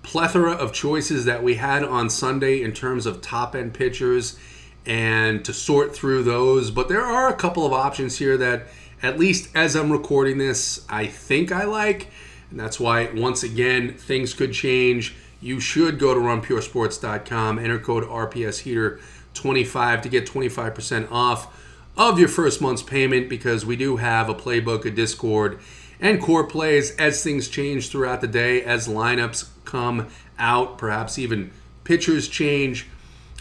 plethora 0.01 0.53
of 0.53 0.73
choices 0.73 1.25
that 1.25 1.43
we 1.43 1.55
had 1.55 1.83
on 1.83 2.09
Sunday 2.09 2.63
in 2.63 2.73
terms 2.73 3.05
of 3.05 3.21
top 3.21 3.55
end 3.55 3.75
pitchers 3.75 4.39
and 4.85 5.43
to 5.45 5.53
sort 5.53 5.95
through 5.95 6.23
those. 6.23 6.71
But 6.71 6.89
there 6.89 7.05
are 7.05 7.29
a 7.29 7.35
couple 7.35 7.65
of 7.65 7.73
options 7.73 8.17
here 8.17 8.37
that, 8.37 8.67
at 9.01 9.19
least 9.19 9.49
as 9.55 9.75
I'm 9.75 9.91
recording 9.91 10.37
this, 10.37 10.85
I 10.89 11.07
think 11.07 11.51
I 11.51 11.65
like. 11.65 12.07
And 12.51 12.59
that's 12.59 12.79
why, 12.79 13.09
once 13.13 13.43
again, 13.43 13.93
things 13.93 14.33
could 14.33 14.53
change. 14.53 15.15
You 15.41 15.59
should 15.59 15.99
go 15.99 16.13
to 16.13 16.19
runpuresports.com, 16.19 17.59
enter 17.59 17.79
code 17.79 18.03
RPSHeater25 18.03 20.01
to 20.01 20.09
get 20.09 20.25
25% 20.25 21.11
off 21.11 21.55
of 21.97 22.19
your 22.19 22.29
first 22.29 22.61
month's 22.61 22.81
payment 22.81 23.29
because 23.29 23.65
we 23.65 23.75
do 23.75 23.97
have 23.97 24.29
a 24.29 24.35
playbook, 24.35 24.85
a 24.85 24.89
Discord, 24.89 25.59
and 25.99 26.21
core 26.21 26.47
plays 26.47 26.95
as 26.95 27.23
things 27.23 27.49
change 27.49 27.89
throughout 27.89 28.21
the 28.21 28.27
day, 28.27 28.61
as 28.63 28.87
lineups 28.87 29.49
come 29.65 30.07
out, 30.37 30.77
perhaps 30.77 31.19
even 31.19 31.51
pitchers 31.83 32.27
change. 32.27 32.87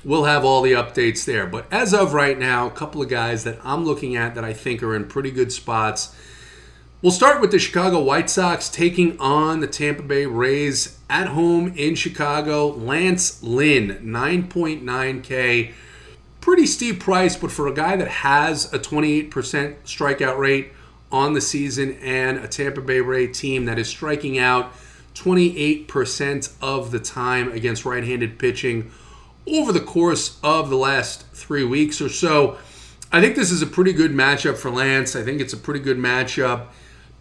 We'll 0.05 0.25
have 0.25 0.45
all 0.45 0.62
the 0.62 0.73
updates 0.73 1.25
there. 1.25 1.47
But 1.47 1.67
as 1.73 1.93
of 1.93 2.14
right 2.14 2.38
now, 2.38 2.67
a 2.67 2.71
couple 2.71 3.02
of 3.02 3.09
guys 3.09 3.45
that 3.45 3.59
I'm 3.64 3.85
looking 3.85 4.17
at 4.17 4.35
that 4.35 4.45
I 4.45 4.52
think 4.52 4.83
are 4.83 4.95
in 4.95 5.07
pretty 5.07 5.31
good 5.31 5.52
spots. 5.52 6.14
We'll 7.02 7.12
start 7.12 7.40
with 7.40 7.50
the 7.50 7.59
Chicago 7.59 8.02
White 8.02 8.28
Sox 8.28 8.69
taking 8.69 9.19
on 9.21 9.61
the 9.61 9.67
Tampa 9.67 10.02
Bay 10.02 10.26
Rays 10.26 10.99
at 11.09 11.28
home 11.28 11.73
in 11.76 11.95
Chicago. 11.95 12.69
Lance 12.69 13.43
Lynn, 13.43 14.00
9.9K. 14.02 15.73
Pretty 16.40 16.67
steep 16.67 17.00
price, 17.00 17.37
but 17.37 17.52
for 17.52 17.67
a 17.67 17.75
guy 17.75 17.97
that 17.97 18.09
has 18.09 18.73
a 18.73 18.78
28% 18.78 19.31
strikeout 19.31 20.38
rate 20.38 20.73
on 21.11 21.35
the 21.35 21.40
season 21.40 21.99
and 22.02 22.38
a 22.38 22.49
Tampa 22.49 22.81
Bay 22.81 23.00
Ray 23.00 23.26
team 23.26 23.64
that 23.64 23.78
is 23.78 23.88
striking 23.88 24.38
out 24.38 24.73
28% 25.14 26.52
of 26.61 26.90
the 26.90 27.00
time 27.00 27.50
against 27.52 27.85
right 27.85 28.05
handed 28.05 28.38
pitching 28.38 28.90
over 29.57 29.73
the 29.73 29.81
course 29.81 30.38
of 30.43 30.71
the 30.71 30.76
last 30.76 31.26
three 31.33 31.64
weeks 31.64 32.00
or 32.00 32.09
so. 32.09 32.59
I 33.11 33.21
think 33.21 33.37
this 33.37 33.50
is 33.50 33.62
a 33.62 33.67
pretty 33.67 33.93
good 33.93 34.12
matchup 34.12 34.57
for 34.57 34.71
Lance. 34.71 35.17
I 35.17 35.23
think 35.23 35.40
it's 35.40 35.52
a 35.52 35.57
pretty 35.57 35.81
good 35.81 35.97
matchup 35.97 36.67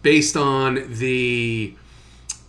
based 0.02 0.36
on 0.36 0.98
the 0.98 1.74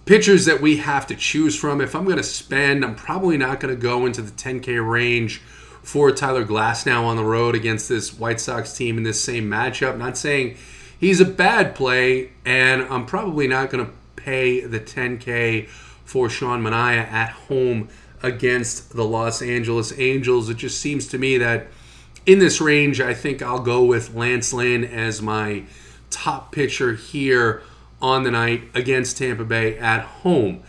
pitchers 0.05 0.45
that 0.45 0.59
we 0.59 0.77
have 0.77 1.07
to 1.07 1.15
choose 1.15 1.55
from. 1.55 1.81
If 1.81 1.95
I'm 1.95 2.03
going 2.03 2.17
to 2.17 2.24
spend, 2.24 2.83
I'm 2.83 2.95
probably 2.95 3.38
not 3.38 3.59
going 3.59 3.74
to 3.74 3.79
go 3.79 4.05
into 4.05 4.21
the 4.21 4.31
10K 4.31 4.88
range 4.88 5.39
for 5.83 6.12
Tyler 6.12 6.45
Glasnow 6.45 7.03
on 7.03 7.15
the 7.15 7.24
road 7.24 7.55
against 7.55 7.88
this 7.88 8.13
White 8.13 8.39
Sox 8.39 8.74
team 8.74 8.98
in 8.98 9.03
this 9.03 9.21
same 9.21 9.50
matchup. 9.50 9.98
Not 9.98 10.17
saying 10.17 10.57
he's 11.00 11.21
a 11.21 11.25
bad 11.25 11.75
play, 11.75 12.31
and 12.45 12.81
I'm 12.83 13.05
probably 13.05 13.48
not 13.48 13.69
going 13.69 13.86
to 13.86 13.91
pay 14.15 14.62
the 14.62 14.79
10K 14.79 15.67
for 16.03 16.29
Sean 16.29 16.62
Manaea 16.62 17.07
at 17.09 17.29
home 17.29 17.88
against 18.21 18.95
the 18.95 19.05
Los 19.05 19.41
Angeles 19.41 19.97
Angels. 19.97 20.49
It 20.49 20.57
just 20.57 20.79
seems 20.79 21.07
to 21.07 21.17
me 21.17 21.38
that 21.38 21.67
in 22.25 22.39
this 22.39 22.61
range, 22.61 23.01
I 23.01 23.13
think 23.13 23.41
I'll 23.41 23.61
go 23.61 23.83
with 23.83 24.13
Lance 24.13 24.53
Lynn 24.53 24.83
as 24.83 25.21
my 25.21 25.63
top 26.09 26.51
pitcher 26.51 26.93
here 26.93 27.61
on 28.01 28.23
the 28.23 28.31
night 28.31 28.63
against 28.73 29.17
Tampa 29.17 29.45
Bay 29.45 29.77
at 29.77 30.01
home. 30.01 30.61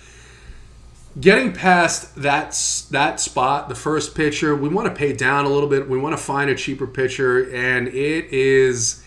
Getting 1.21 1.53
past 1.53 2.15
that 2.17 2.51
that 2.91 3.21
spot, 3.21 3.69
the 3.69 3.75
first 3.75 4.15
pitcher, 4.15 4.55
we 4.55 4.69
want 4.69 4.89
to 4.89 4.95
pay 4.95 5.13
down 5.13 5.45
a 5.45 5.49
little 5.49 5.69
bit. 5.69 5.89
We 5.89 5.99
want 5.99 6.17
to 6.17 6.23
find 6.23 6.49
a 6.49 6.55
cheaper 6.55 6.87
pitcher, 6.87 7.53
and 7.53 7.89
it 7.89 8.27
is 8.33 9.05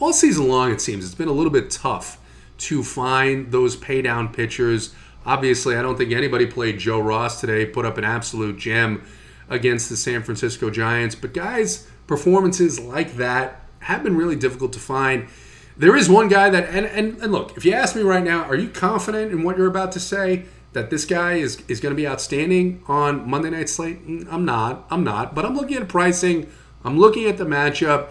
all 0.00 0.12
season 0.12 0.48
long. 0.48 0.72
It 0.72 0.80
seems 0.80 1.04
it's 1.04 1.14
been 1.14 1.28
a 1.28 1.32
little 1.32 1.52
bit 1.52 1.70
tough 1.70 2.18
to 2.58 2.82
find 2.82 3.52
those 3.52 3.76
pay 3.76 4.02
down 4.02 4.32
pitchers. 4.32 4.94
Obviously, 5.26 5.76
I 5.76 5.82
don't 5.82 5.96
think 5.96 6.12
anybody 6.12 6.46
played 6.46 6.78
Joe 6.78 7.00
Ross 7.00 7.40
today. 7.40 7.64
Put 7.66 7.84
up 7.84 7.98
an 7.98 8.04
absolute 8.04 8.58
gem 8.58 9.02
against 9.48 9.88
the 9.88 9.96
San 9.96 10.22
Francisco 10.22 10.70
Giants, 10.70 11.14
but 11.14 11.32
guys, 11.32 11.86
performances 12.06 12.80
like 12.80 13.16
that 13.16 13.62
have 13.80 14.02
been 14.02 14.16
really 14.16 14.36
difficult 14.36 14.72
to 14.72 14.78
find. 14.78 15.28
There 15.76 15.96
is 15.96 16.08
one 16.08 16.28
guy 16.28 16.50
that, 16.50 16.68
and, 16.68 16.86
and, 16.86 17.18
and 17.18 17.32
look, 17.32 17.56
if 17.56 17.64
you 17.64 17.72
ask 17.72 17.96
me 17.96 18.02
right 18.02 18.22
now, 18.22 18.44
are 18.44 18.54
you 18.54 18.68
confident 18.68 19.32
in 19.32 19.42
what 19.42 19.56
you're 19.56 19.66
about 19.66 19.92
to 19.92 20.00
say? 20.00 20.44
That 20.72 20.90
this 20.90 21.04
guy 21.04 21.34
is, 21.34 21.62
is 21.68 21.78
going 21.78 21.92
to 21.92 21.96
be 21.96 22.06
outstanding 22.06 22.82
on 22.88 23.28
Monday 23.30 23.50
Night 23.50 23.68
Slate? 23.68 24.04
Mm, 24.08 24.26
I'm 24.28 24.44
not. 24.44 24.86
I'm 24.90 25.04
not. 25.04 25.34
But 25.34 25.44
I'm 25.44 25.54
looking 25.54 25.76
at 25.76 25.88
pricing. 25.88 26.50
I'm 26.84 26.98
looking 26.98 27.26
at 27.26 27.38
the 27.38 27.44
matchup. 27.44 28.08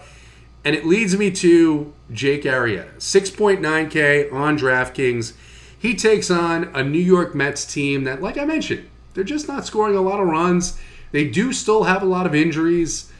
And 0.64 0.74
it 0.74 0.86
leads 0.86 1.14
me 1.14 1.30
to 1.30 1.92
Jake 2.10 2.44
Arrieta. 2.44 2.96
6.9K 2.96 4.32
on 4.32 4.58
DraftKings. 4.58 5.34
He 5.84 5.94
takes 5.94 6.30
on 6.30 6.70
a 6.72 6.82
New 6.82 6.98
York 6.98 7.34
Mets 7.34 7.62
team 7.66 8.04
that, 8.04 8.22
like 8.22 8.38
I 8.38 8.46
mentioned, 8.46 8.88
they're 9.12 9.22
just 9.22 9.46
not 9.46 9.66
scoring 9.66 9.94
a 9.94 10.00
lot 10.00 10.18
of 10.18 10.26
runs. 10.26 10.80
They 11.12 11.28
do 11.28 11.52
still 11.52 11.84
have 11.84 12.02
a 12.02 12.06
lot 12.06 12.24
of 12.24 12.34
injuries. 12.34 13.12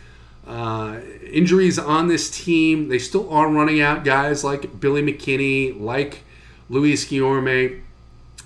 Uh, 0.47 1.00
injuries 1.30 1.78
on 1.78 2.09
this 2.09 2.30
team. 2.30 2.88
They 2.88 2.99
still 2.99 3.30
are 3.30 3.50
running 3.50 3.83
out 3.83 4.02
guys 4.02 4.44
like 4.44 4.80
Billy 4.80 5.02
McKinney, 5.02 5.78
like 5.78 6.23
Luis 6.71 7.04
Guillorme. 7.04 7.83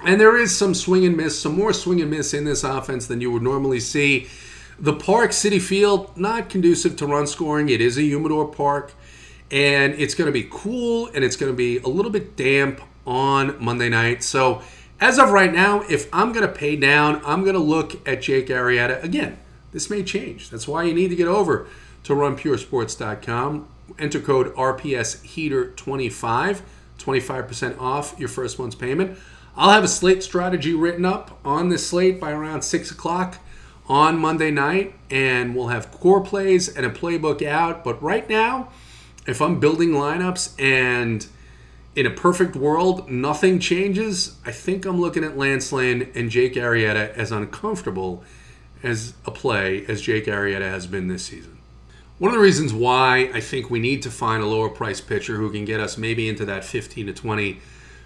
And 0.05 0.21
there 0.21 0.37
is 0.37 0.59
some 0.59 0.75
swing 0.75 1.07
and 1.07 1.17
miss, 1.17 1.41
some 1.41 1.55
more 1.55 1.73
swing 1.73 2.01
and 2.01 2.11
miss 2.11 2.35
in 2.35 2.45
this 2.45 2.65
offense 2.65 3.07
than 3.07 3.21
you 3.21 3.31
would 3.31 3.43
normally 3.43 3.79
see. 3.79 4.27
The 4.81 4.95
Park 4.95 5.31
Citi 5.31 5.63
Field, 5.63 6.19
not 6.19 6.51
conducive 6.51 6.97
to 6.97 7.07
run 7.07 7.29
scoring. 7.29 7.69
It 7.69 7.81
is 7.81 7.97
a 7.97 8.03
humidor 8.03 8.49
park, 8.49 8.95
and 9.49 9.95
it's 9.95 10.17
going 10.17 10.27
to 10.27 10.33
be 10.33 10.49
cool 10.51 11.07
and 11.15 11.23
it's 11.23 11.37
going 11.37 11.53
to 11.53 11.57
be 11.57 11.79
a 11.79 11.89
little 11.89 12.11
bit 12.11 12.35
damp 12.35 12.81
on 13.09 13.63
Monday 13.63 13.89
night. 13.89 14.23
So, 14.23 14.63
as 15.01 15.19
of 15.19 15.31
right 15.31 15.53
now, 15.53 15.83
if 15.89 16.09
I'm 16.13 16.33
going 16.33 16.47
to 16.47 16.53
pay 16.53 16.77
down, 16.77 17.23
I'm 17.25 17.43
going 17.43 17.55
to 17.55 17.61
look 17.61 18.07
at 18.07 18.23
Jake 18.23 18.49
Arrieta. 18.49 19.03
Again, 19.03 19.39
this 19.73 19.89
may 19.89 20.03
change. 20.03 20.51
That's 20.51 20.69
why 20.69 20.83
you 20.83 20.93
need 20.93 21.09
to 21.09 21.17
get 21.17 21.29
over 21.29 21.67
to 22.05 22.13
runpuresports.com. 22.13 23.69
Enter 23.99 24.21
code 24.21 24.55
RPS 24.55 25.23
Heater 25.23 25.71
25 25.73 26.63
25% 26.99 27.81
off 27.81 28.15
your 28.19 28.29
first 28.29 28.59
month's 28.59 28.75
payment. 28.75 29.19
I'll 29.57 29.71
have 29.71 29.85
a 29.85 29.89
slate 29.89 30.23
strategy 30.23 30.75
written 30.75 31.05
up 31.05 31.39
on 31.45 31.69
this 31.69 31.87
slate 31.87 32.21
by 32.21 32.33
around 32.33 32.63
6 32.63 32.91
o'clock 32.91 33.39
on 33.89 34.19
Monday 34.19 34.51
night, 34.51 34.95
and 35.11 35.57
we'll 35.57 35.69
have 35.69 35.91
core 35.91 36.21
plays 36.21 36.69
and 36.69 36.85
a 36.85 36.91
playbook 36.91 37.45
out. 37.47 37.83
But 37.83 38.03
right 38.03 38.29
now, 38.29 38.69
if 39.27 39.41
I'm 39.41 39.59
building 39.59 39.91
lineups 39.91 40.61
and 40.61 41.27
in 41.99 42.07
a 42.07 42.11
perfect 42.11 42.55
world, 42.55 43.11
nothing 43.11 43.59
changes, 43.59 44.37
I 44.47 44.53
think 44.53 44.85
I'm 44.85 45.01
looking 45.01 45.25
at 45.25 45.37
Lance 45.37 45.73
Lynn 45.73 46.13
and 46.15 46.31
Jake 46.31 46.55
Arrieta 46.55 47.13
as 47.15 47.33
uncomfortable 47.33 48.23
as 48.85 49.15
a 49.27 49.33
play 49.33 49.85
as 49.87 50.01
Jake 50.01 50.27
Arrieta 50.27 50.71
has 50.71 50.87
been 50.87 51.09
this 51.09 51.25
season. 51.25 51.59
One 52.19 52.31
of 52.31 52.37
the 52.37 52.43
reasons 52.43 52.73
why 52.73 53.33
I 53.35 53.41
think 53.41 53.69
we 53.69 53.81
need 53.81 54.03
to 54.03 54.13
find 54.13 54.41
a 54.41 54.47
lower 54.47 54.69
price 54.69 55.01
pitcher 55.01 55.39
who 55.39 55.51
can 55.51 55.65
get 55.65 55.81
us 55.81 55.99
maybe 55.99 56.29
into 56.29 56.45
that 56.45 56.65
15 56.65 57.07
to 57.07 57.13
20 57.13 57.59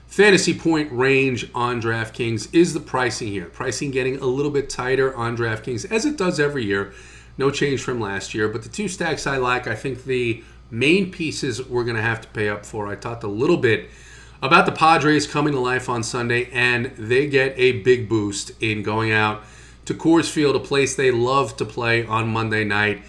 fantasy 0.06 0.58
point 0.58 0.90
range 0.90 1.50
on 1.54 1.82
DraftKings 1.82 2.48
is 2.54 2.72
the 2.72 2.80
pricing 2.80 3.28
here. 3.28 3.46
Pricing 3.46 3.90
getting 3.90 4.16
a 4.16 4.26
little 4.26 4.50
bit 4.50 4.70
tighter 4.70 5.14
on 5.14 5.36
DraftKings 5.36 5.92
as 5.92 6.06
it 6.06 6.16
does 6.16 6.40
every 6.40 6.64
year. 6.64 6.94
No 7.36 7.50
change 7.50 7.82
from 7.82 8.00
last 8.00 8.32
year, 8.32 8.48
but 8.48 8.62
the 8.62 8.70
two 8.70 8.88
stacks 8.88 9.26
I 9.26 9.36
like, 9.36 9.66
I 9.66 9.74
think 9.74 10.04
the 10.04 10.42
main 10.72 11.12
pieces 11.12 11.64
we're 11.64 11.84
going 11.84 11.96
to 11.96 12.02
have 12.02 12.20
to 12.22 12.28
pay 12.28 12.48
up 12.48 12.66
for. 12.66 12.88
I 12.88 12.96
talked 12.96 13.22
a 13.22 13.28
little 13.28 13.58
bit 13.58 13.88
about 14.42 14.66
the 14.66 14.72
Padres 14.72 15.28
coming 15.28 15.52
to 15.52 15.60
life 15.60 15.88
on 15.88 16.02
Sunday, 16.02 16.48
and 16.52 16.86
they 16.96 17.28
get 17.28 17.54
a 17.56 17.82
big 17.82 18.08
boost 18.08 18.50
in 18.60 18.82
going 18.82 19.12
out 19.12 19.44
to 19.84 19.94
Coors 19.94 20.28
Field, 20.28 20.56
a 20.56 20.60
place 20.60 20.96
they 20.96 21.12
love 21.12 21.56
to 21.58 21.64
play 21.64 22.04
on 22.04 22.28
Monday 22.28 22.64
night 22.64 23.02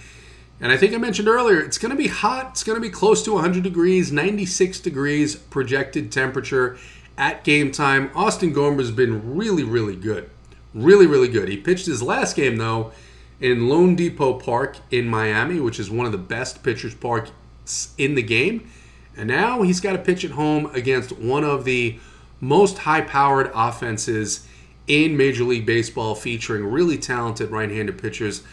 and 0.64 0.72
I 0.72 0.78
think 0.78 0.94
I 0.94 0.98
mentioned 0.98 1.28
earlier, 1.28 1.60
it's 1.60 1.78
going 1.78 1.92
to 1.92 1.98
be 1.98 2.08
hot. 2.08 2.52
It's 2.52 2.64
going 2.64 2.78
to 2.78 2.82
be 2.82 2.90
close 2.90 3.22
to 3.24 3.34
100 3.34 3.64
degrees, 3.64 4.14
96 4.14 4.80
degrees 4.80 5.36
projected 5.36 6.10
temperature 6.10 6.78
at 7.18 7.44
game 7.44 7.70
time. 7.70 8.10
Austin 8.16 8.54
Gomber's 8.54 8.90
been 8.90 9.36
really, 9.36 9.66
really 9.66 9.98
good. 9.98 10.30
Really, 10.74 11.06
really 11.06 11.28
good. 11.28 11.50
He 11.50 11.58
pitched 11.58 11.86
his 11.86 12.02
last 12.02 12.38
game, 12.38 12.56
though, 12.56 12.94
in 13.42 13.64
loanDepot 13.64 14.42
Park 14.42 14.78
in 14.90 15.06
Miami, 15.06 15.60
which 15.60 15.82
is 15.82 15.92
one 15.92 16.06
of 16.06 16.14
the 16.14 16.18
best 16.18 16.64
pitchers' 16.64 16.96
parks 16.96 17.32
in 17.98 18.16
the 18.16 18.22
game. 18.22 18.70
And 19.16 19.28
now 19.28 19.62
he's 19.62 19.80
got 19.80 19.94
to 19.94 20.00
pitch 20.00 20.26
at 20.26 20.32
home 20.32 20.68
against 20.74 21.12
one 21.12 21.44
of 21.44 21.66
the 21.66 22.00
most 22.40 22.80
high 22.80 23.02
powered 23.02 23.52
offenses 23.54 24.48
in 24.88 25.16
Major 25.16 25.44
League 25.44 25.66
Baseball, 25.66 26.16
featuring 26.16 26.66
really 26.66 26.98
talented 26.98 27.52
right 27.52 27.70
handed 27.70 28.02
pitchers. 28.02 28.44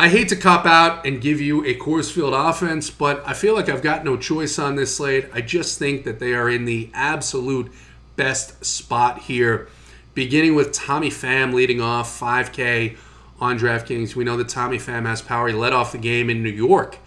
I 0.00 0.08
hate 0.08 0.28
to 0.28 0.36
cop 0.36 0.66
out 0.66 1.06
and 1.06 1.20
give 1.20 1.40
you 1.40 1.64
a 1.64 1.74
Coors 1.74 2.12
Field 2.12 2.34
offense, 2.34 2.90
but 2.90 3.22
I 3.26 3.32
feel 3.32 3.54
like 3.54 3.68
I've 3.68 3.82
got 3.82 4.04
no 4.04 4.16
choice 4.16 4.58
on 4.58 4.76
this 4.76 4.96
slate. 4.96 5.28
I 5.32 5.40
just 5.40 5.78
think 5.78 6.04
that 6.04 6.20
they 6.20 6.34
are 6.34 6.48
in 6.48 6.66
the 6.66 6.90
absolute 6.94 7.72
best 8.14 8.64
spot 8.64 9.22
here. 9.22 9.68
Beginning 10.14 10.54
with 10.54 10.72
Tommy 10.72 11.10
Pham 11.10 11.52
leading 11.52 11.80
off 11.80 12.20
5K 12.20 12.96
on 13.40 13.58
DraftKings. 13.58 14.14
We 14.14 14.24
know 14.24 14.36
that 14.36 14.48
Tommy 14.48 14.78
Pham 14.78 15.06
has 15.06 15.22
power. 15.22 15.48
He 15.48 15.54
led 15.54 15.72
off 15.72 15.92
the 15.92 15.98
game 15.98 16.30
in 16.30 16.42
New 16.42 16.50
York 16.50 16.98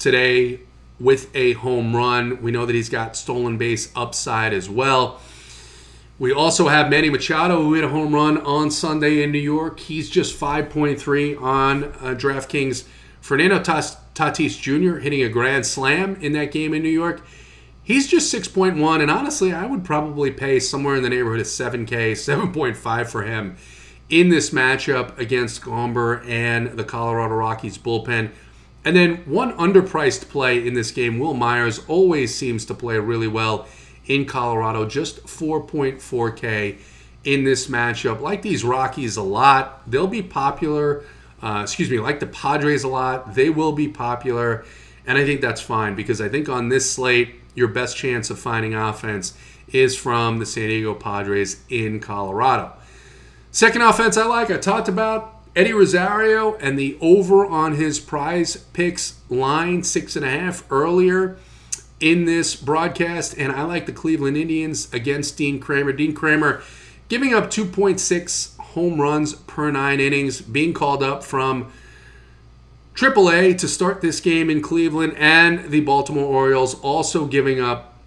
today 0.00 0.60
with 0.98 1.34
a 1.36 1.52
home 1.52 1.94
run. 1.94 2.42
We 2.42 2.50
know 2.50 2.66
that 2.66 2.74
he's 2.74 2.88
got 2.88 3.16
stolen 3.16 3.58
base 3.58 3.92
upside 3.94 4.52
as 4.52 4.68
well. 4.68 5.20
We 6.18 6.32
also 6.32 6.68
have 6.68 6.90
Manny 6.90 7.08
Machado, 7.08 7.62
who 7.62 7.74
hit 7.74 7.84
a 7.84 7.88
home 7.88 8.14
run 8.14 8.38
on 8.38 8.70
Sunday 8.70 9.22
in 9.22 9.32
New 9.32 9.38
York. 9.38 9.80
He's 9.80 10.10
just 10.10 10.38
5.3 10.38 11.40
on 11.40 11.84
uh, 11.84 12.14
DraftKings. 12.14 12.84
Fernando 13.20 13.58
Tatis 13.58 14.60
Jr. 14.60 14.98
hitting 14.98 15.22
a 15.22 15.28
grand 15.28 15.64
slam 15.64 16.16
in 16.16 16.32
that 16.32 16.52
game 16.52 16.74
in 16.74 16.82
New 16.82 16.90
York. 16.90 17.22
He's 17.82 18.06
just 18.06 18.32
6.1, 18.32 19.00
and 19.00 19.10
honestly, 19.10 19.52
I 19.52 19.66
would 19.66 19.84
probably 19.84 20.30
pay 20.30 20.60
somewhere 20.60 20.96
in 20.96 21.02
the 21.02 21.08
neighborhood 21.08 21.40
of 21.40 21.46
7K, 21.46 22.12
7.5 22.12 23.06
for 23.06 23.22
him 23.22 23.56
in 24.10 24.28
this 24.28 24.50
matchup 24.50 25.16
against 25.18 25.62
Gomber 25.62 26.26
and 26.28 26.72
the 26.72 26.84
Colorado 26.84 27.34
Rockies 27.34 27.78
bullpen. 27.78 28.30
And 28.84 28.96
then 28.96 29.16
one 29.26 29.52
underpriced 29.58 30.28
play 30.28 30.66
in 30.66 30.74
this 30.74 30.90
game, 30.90 31.18
Wil 31.18 31.34
Myers 31.34 31.80
always 31.86 32.34
seems 32.34 32.64
to 32.66 32.74
play 32.74 32.98
really 32.98 33.28
well 33.28 33.66
in 34.06 34.24
Colorado, 34.24 34.86
just 34.86 35.24
4.4K 35.26 36.78
in 37.24 37.44
this 37.44 37.66
matchup. 37.66 38.20
Like 38.20 38.42
these 38.42 38.64
Rockies 38.64 39.16
a 39.16 39.22
lot, 39.22 39.88
they'll 39.90 40.06
be 40.06 40.22
popular. 40.22 41.04
Uh, 41.42 41.60
excuse 41.62 41.90
me, 41.90 42.00
like 42.00 42.20
the 42.20 42.26
Padres 42.26 42.82
a 42.82 42.88
lot, 42.88 43.34
they 43.34 43.50
will 43.50 43.72
be 43.72 43.88
popular. 43.88 44.64
And 45.06 45.18
I 45.18 45.24
think 45.24 45.40
that's 45.40 45.60
fine 45.60 45.94
because 45.94 46.20
I 46.20 46.28
think 46.28 46.48
on 46.48 46.68
this 46.68 46.90
slate, 46.90 47.34
your 47.54 47.68
best 47.68 47.96
chance 47.96 48.30
of 48.30 48.38
finding 48.38 48.74
offense 48.74 49.34
is 49.68 49.96
from 49.96 50.38
the 50.38 50.46
San 50.46 50.68
Diego 50.68 50.94
Padres 50.94 51.62
in 51.68 52.00
Colorado. 52.00 52.72
Second 53.50 53.82
offense 53.82 54.16
I 54.16 54.24
like, 54.26 54.50
I 54.50 54.58
talked 54.58 54.88
about 54.88 55.39
Eddie 55.60 55.74
Rosario 55.74 56.54
and 56.54 56.78
the 56.78 56.96
over 57.02 57.44
on 57.44 57.74
his 57.74 58.00
prize 58.00 58.56
picks 58.72 59.20
line, 59.28 59.82
six 59.82 60.16
and 60.16 60.24
a 60.24 60.30
half 60.30 60.64
earlier 60.72 61.36
in 62.00 62.24
this 62.24 62.56
broadcast, 62.56 63.34
and 63.36 63.52
I 63.52 63.64
like 63.64 63.84
the 63.84 63.92
Cleveland 63.92 64.38
Indians 64.38 64.90
against 64.90 65.36
Dean 65.36 65.60
Kremer. 65.60 65.92
Dean 65.92 66.14
Kremer 66.14 66.62
giving 67.10 67.34
up 67.34 67.50
2.6 67.50 68.56
home 68.58 69.02
runs 69.02 69.34
per 69.34 69.70
nine 69.70 70.00
innings, 70.00 70.40
being 70.40 70.72
called 70.72 71.02
up 71.02 71.22
from 71.22 71.70
AAA 72.94 73.58
to 73.58 73.68
start 73.68 74.00
this 74.00 74.18
game 74.18 74.48
in 74.48 74.62
Cleveland, 74.62 75.12
and 75.18 75.70
the 75.70 75.80
Baltimore 75.80 76.24
Orioles 76.24 76.74
also 76.80 77.26
giving 77.26 77.60
up 77.60 77.98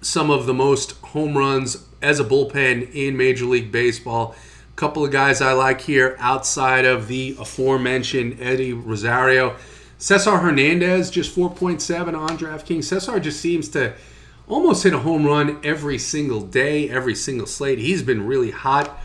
some 0.00 0.30
of 0.30 0.46
the 0.46 0.54
most 0.54 0.92
home 1.08 1.36
runs 1.36 1.86
as 2.00 2.18
a 2.18 2.24
bullpen 2.24 2.90
in 2.94 3.14
Major 3.14 3.44
League 3.44 3.70
Baseball. 3.70 4.34
Couple 4.78 5.04
of 5.04 5.10
guys 5.10 5.40
I 5.40 5.54
like 5.54 5.80
here 5.80 6.14
outside 6.20 6.84
of 6.84 7.08
the 7.08 7.36
aforementioned 7.40 8.40
Eddie 8.40 8.72
Rosario. 8.72 9.56
Cesar 9.98 10.38
Hernandez, 10.38 11.10
just 11.10 11.34
4.7 11.34 12.16
on 12.16 12.38
DraftKings. 12.38 12.84
Cesar 12.84 13.18
just 13.18 13.40
seems 13.40 13.68
to 13.70 13.94
almost 14.46 14.84
hit 14.84 14.94
a 14.94 15.00
home 15.00 15.26
run 15.26 15.58
every 15.64 15.98
single 15.98 16.40
day, 16.42 16.88
every 16.88 17.16
single 17.16 17.48
slate. 17.48 17.80
He's 17.80 18.04
been 18.04 18.24
really 18.24 18.52
hot 18.52 19.02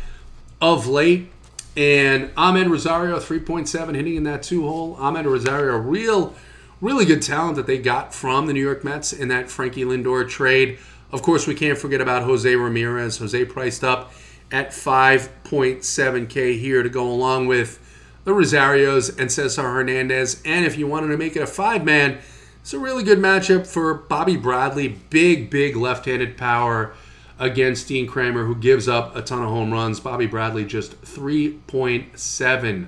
of 0.61 0.85
late. 0.85 1.31
And 1.75 2.29
Amed 2.35 2.69
Rosario, 2.69 3.17
3.7, 3.17 3.95
hitting 3.95 4.15
in 4.15 4.25
that 4.25 4.43
two 4.43 4.61
hole. 4.67 4.95
Amed 4.97 5.25
Rosario, 5.25 5.75
real, 5.77 6.35
really 6.81 7.03
good 7.03 7.23
talent 7.23 7.55
that 7.55 7.65
they 7.65 7.79
got 7.79 8.13
from 8.13 8.45
the 8.45 8.53
New 8.53 8.61
York 8.61 8.83
Mets 8.83 9.11
in 9.11 9.27
that 9.29 9.49
Frankie 9.49 9.85
Lindor 9.85 10.29
trade. 10.29 10.77
Of 11.11 11.23
course, 11.23 11.47
we 11.47 11.55
can't 11.55 11.79
forget 11.79 11.99
about 11.99 12.21
Jose 12.25 12.55
Ramirez. 12.55 13.17
Jose 13.17 13.43
priced 13.45 13.83
up 13.83 14.13
at 14.53 14.69
5.7K 14.69 16.59
here 16.59 16.83
to 16.83 16.89
go 16.89 17.09
along 17.09 17.47
with 17.47 17.79
the 18.23 18.31
Rosarios 18.31 19.19
and 19.19 19.31
Cesar 19.31 19.63
Hernandez. 19.63 20.41
And 20.45 20.63
if 20.63 20.77
you 20.77 20.85
wanted 20.87 21.07
to 21.07 21.17
make 21.17 21.35
it 21.35 21.41
a 21.41 21.47
five 21.47 21.83
man, 21.83 22.19
it's 22.61 22.73
a 22.73 22.79
really 22.79 23.03
good 23.03 23.17
matchup 23.17 23.65
for 23.65 23.95
Bobby 23.95 24.37
Bradley. 24.37 24.99
Big, 25.09 25.49
big 25.49 25.75
left 25.75 26.05
handed 26.05 26.37
power 26.37 26.93
against 27.39 27.87
Dean 27.87 28.07
Kremer, 28.07 28.45
who 28.45 28.55
gives 28.55 28.87
up 28.87 29.15
a 29.15 29.23
ton 29.23 29.41
of 29.41 29.49
home 29.49 29.73
runs. 29.73 29.99
Bobby 29.99 30.27
Bradley 30.27 30.63
just 30.63 31.01
3.7 31.01 32.87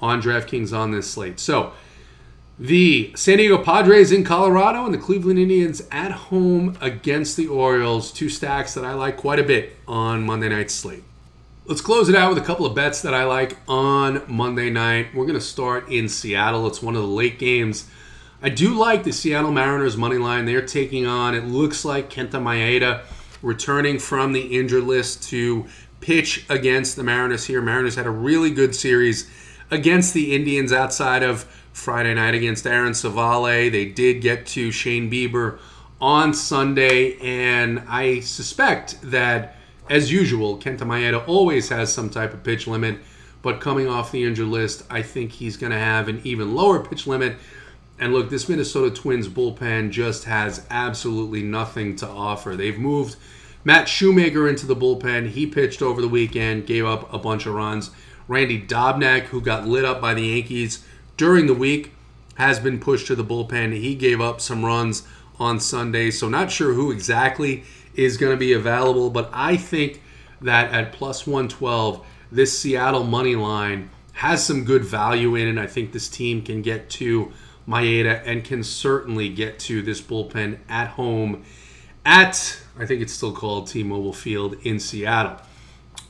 on 0.00 0.22
DraftKings 0.22 0.76
on 0.76 0.90
this 0.90 1.10
slate. 1.10 1.38
So 1.38 1.72
the 2.58 3.12
San 3.16 3.38
Diego 3.38 3.58
Padres 3.58 4.12
in 4.12 4.22
Colorado 4.22 4.84
and 4.84 4.94
the 4.94 4.98
Cleveland 4.98 5.38
Indians 5.38 5.82
at 5.90 6.12
home 6.12 6.78
against 6.80 7.36
the 7.36 7.48
Orioles. 7.48 8.12
Two 8.12 8.28
stacks 8.28 8.74
that 8.74 8.84
I 8.84 8.94
like 8.94 9.16
quite 9.16 9.40
a 9.40 9.44
bit 9.44 9.76
on 9.88 10.24
Monday 10.24 10.48
night 10.48 10.70
slate. 10.70 11.02
Let's 11.66 11.80
close 11.80 12.08
it 12.08 12.14
out 12.14 12.28
with 12.28 12.42
a 12.42 12.46
couple 12.46 12.66
of 12.66 12.74
bets 12.74 13.02
that 13.02 13.14
I 13.14 13.24
like 13.24 13.56
on 13.66 14.22
Monday 14.28 14.70
night. 14.70 15.14
We're 15.14 15.24
going 15.24 15.38
to 15.38 15.44
start 15.44 15.88
in 15.88 16.08
Seattle. 16.08 16.66
It's 16.66 16.82
one 16.82 16.94
of 16.94 17.02
the 17.02 17.08
late 17.08 17.38
games. 17.38 17.88
I 18.42 18.50
do 18.50 18.78
like 18.78 19.02
the 19.02 19.12
Seattle 19.12 19.50
Mariners 19.50 19.96
money 19.96 20.18
line. 20.18 20.44
They're 20.44 20.64
taking 20.64 21.06
on, 21.06 21.34
it 21.34 21.46
looks 21.46 21.84
like 21.84 22.10
Kenta 22.10 22.32
Maeda 22.32 23.02
returning 23.42 23.98
from 23.98 24.32
the 24.32 24.58
injured 24.58 24.84
list 24.84 25.22
to 25.30 25.66
pitch 26.00 26.44
against 26.50 26.96
the 26.96 27.02
Mariners 27.02 27.46
here. 27.46 27.62
Mariners 27.62 27.94
had 27.96 28.06
a 28.06 28.10
really 28.10 28.50
good 28.50 28.74
series 28.74 29.28
against 29.70 30.12
the 30.12 30.34
Indians 30.36 30.72
outside 30.72 31.22
of 31.22 31.50
Friday 31.74 32.14
night 32.14 32.34
against 32.34 32.66
Aaron 32.66 32.92
Civale. 32.92 33.70
They 33.70 33.84
did 33.84 34.22
get 34.22 34.46
to 34.46 34.70
Shane 34.70 35.10
Bieber 35.10 35.58
on 36.00 36.32
Sunday, 36.32 37.18
and 37.18 37.82
I 37.88 38.20
suspect 38.20 38.98
that 39.02 39.56
as 39.90 40.10
usual, 40.10 40.56
Kenta 40.56 40.78
Maeda 40.78 41.26
always 41.26 41.68
has 41.68 41.92
some 41.92 42.08
type 42.08 42.32
of 42.32 42.44
pitch 42.44 42.68
limit, 42.68 43.00
but 43.42 43.60
coming 43.60 43.88
off 43.88 44.12
the 44.12 44.24
injured 44.24 44.46
list, 44.46 44.84
I 44.88 45.02
think 45.02 45.32
he's 45.32 45.56
going 45.56 45.72
to 45.72 45.78
have 45.78 46.08
an 46.08 46.20
even 46.24 46.54
lower 46.54 46.78
pitch 46.78 47.08
limit. 47.08 47.36
And 47.98 48.12
look, 48.12 48.30
this 48.30 48.48
Minnesota 48.48 48.94
Twins 48.94 49.28
bullpen 49.28 49.90
just 49.90 50.24
has 50.24 50.64
absolutely 50.70 51.42
nothing 51.42 51.96
to 51.96 52.08
offer. 52.08 52.54
They've 52.54 52.78
moved 52.78 53.16
Matt 53.64 53.88
Shoemaker 53.88 54.48
into 54.48 54.64
the 54.64 54.76
bullpen. 54.76 55.30
He 55.30 55.46
pitched 55.46 55.82
over 55.82 56.00
the 56.00 56.08
weekend, 56.08 56.66
gave 56.66 56.86
up 56.86 57.12
a 57.12 57.18
bunch 57.18 57.46
of 57.46 57.54
runs. 57.54 57.90
Randy 58.28 58.64
Dobnak, 58.64 59.24
who 59.24 59.40
got 59.40 59.66
lit 59.66 59.84
up 59.84 60.00
by 60.00 60.14
the 60.14 60.22
Yankees 60.22 60.86
during 61.16 61.46
the 61.46 61.54
week, 61.54 61.92
has 62.36 62.58
been 62.58 62.80
pushed 62.80 63.06
to 63.06 63.14
the 63.14 63.24
bullpen. 63.24 63.72
He 63.72 63.94
gave 63.94 64.20
up 64.20 64.40
some 64.40 64.64
runs 64.64 65.06
on 65.38 65.60
Sunday, 65.60 66.10
so 66.10 66.28
not 66.28 66.50
sure 66.50 66.74
who 66.74 66.90
exactly 66.90 67.64
is 67.94 68.16
going 68.16 68.32
to 68.32 68.38
be 68.38 68.52
available. 68.52 69.10
But 69.10 69.30
I 69.32 69.56
think 69.56 70.02
that 70.40 70.72
at 70.72 70.92
plus 70.92 71.26
112, 71.26 72.04
this 72.32 72.58
Seattle 72.58 73.04
money 73.04 73.36
line 73.36 73.90
has 74.14 74.44
some 74.44 74.64
good 74.64 74.84
value 74.84 75.34
in 75.34 75.46
it. 75.46 75.60
I 75.60 75.66
think 75.66 75.92
this 75.92 76.08
team 76.08 76.42
can 76.42 76.62
get 76.62 76.90
to 76.90 77.32
Maeda 77.66 78.22
and 78.24 78.44
can 78.44 78.62
certainly 78.62 79.28
get 79.28 79.58
to 79.60 79.82
this 79.82 80.00
bullpen 80.00 80.58
at 80.68 80.88
home 80.88 81.44
at, 82.04 82.60
I 82.78 82.86
think 82.86 83.00
it's 83.00 83.12
still 83.12 83.32
called 83.32 83.66
T 83.66 83.82
Mobile 83.82 84.12
Field 84.12 84.56
in 84.62 84.78
Seattle. 84.78 85.38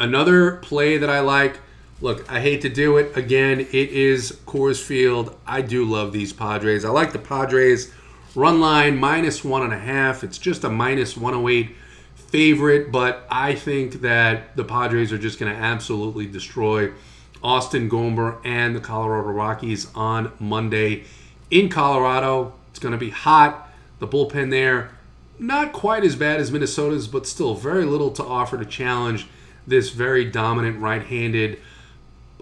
Another 0.00 0.56
play 0.56 0.98
that 0.98 1.08
I 1.08 1.20
like. 1.20 1.60
Look, 2.04 2.30
I 2.30 2.40
hate 2.40 2.60
to 2.60 2.68
do 2.68 2.98
it. 2.98 3.16
Again, 3.16 3.60
it 3.60 3.72
is 3.72 4.32
Coors 4.44 4.78
Field. 4.78 5.34
I 5.46 5.62
do 5.62 5.86
love 5.86 6.12
these 6.12 6.34
Padres. 6.34 6.84
I 6.84 6.90
like 6.90 7.14
the 7.14 7.18
Padres 7.18 7.94
Run 8.34 8.60
line 8.60 8.98
minus 8.98 9.42
one 9.42 9.62
and 9.62 9.72
a 9.72 9.78
half. 9.78 10.22
It's 10.22 10.36
just 10.36 10.64
a 10.64 10.68
minus 10.68 11.16
108 11.16 11.74
favorite, 12.14 12.92
but 12.92 13.26
I 13.30 13.54
think 13.54 14.02
that 14.02 14.54
the 14.54 14.64
Padres 14.64 15.12
are 15.12 15.18
just 15.18 15.38
going 15.38 15.50
to 15.50 15.58
absolutely 15.58 16.26
destroy 16.26 16.92
Austin 17.42 17.88
Gomber 17.88 18.38
and 18.44 18.76
the 18.76 18.80
Colorado 18.80 19.30
Rockies 19.30 19.90
on 19.94 20.30
Monday 20.38 21.04
in 21.50 21.70
Colorado. 21.70 22.52
It's 22.68 22.80
going 22.80 22.92
to 22.92 22.98
be 22.98 23.10
hot. 23.10 23.70
The 23.98 24.06
bullpen 24.06 24.50
there, 24.50 24.90
not 25.38 25.72
quite 25.72 26.04
as 26.04 26.16
bad 26.16 26.38
as 26.38 26.52
Minnesota's, 26.52 27.08
but 27.08 27.26
still 27.26 27.54
very 27.54 27.86
little 27.86 28.10
to 28.10 28.22
offer 28.22 28.58
to 28.58 28.66
challenge 28.66 29.26
this 29.66 29.88
very 29.88 30.26
dominant 30.26 30.80
right 30.80 31.02
handed 31.02 31.58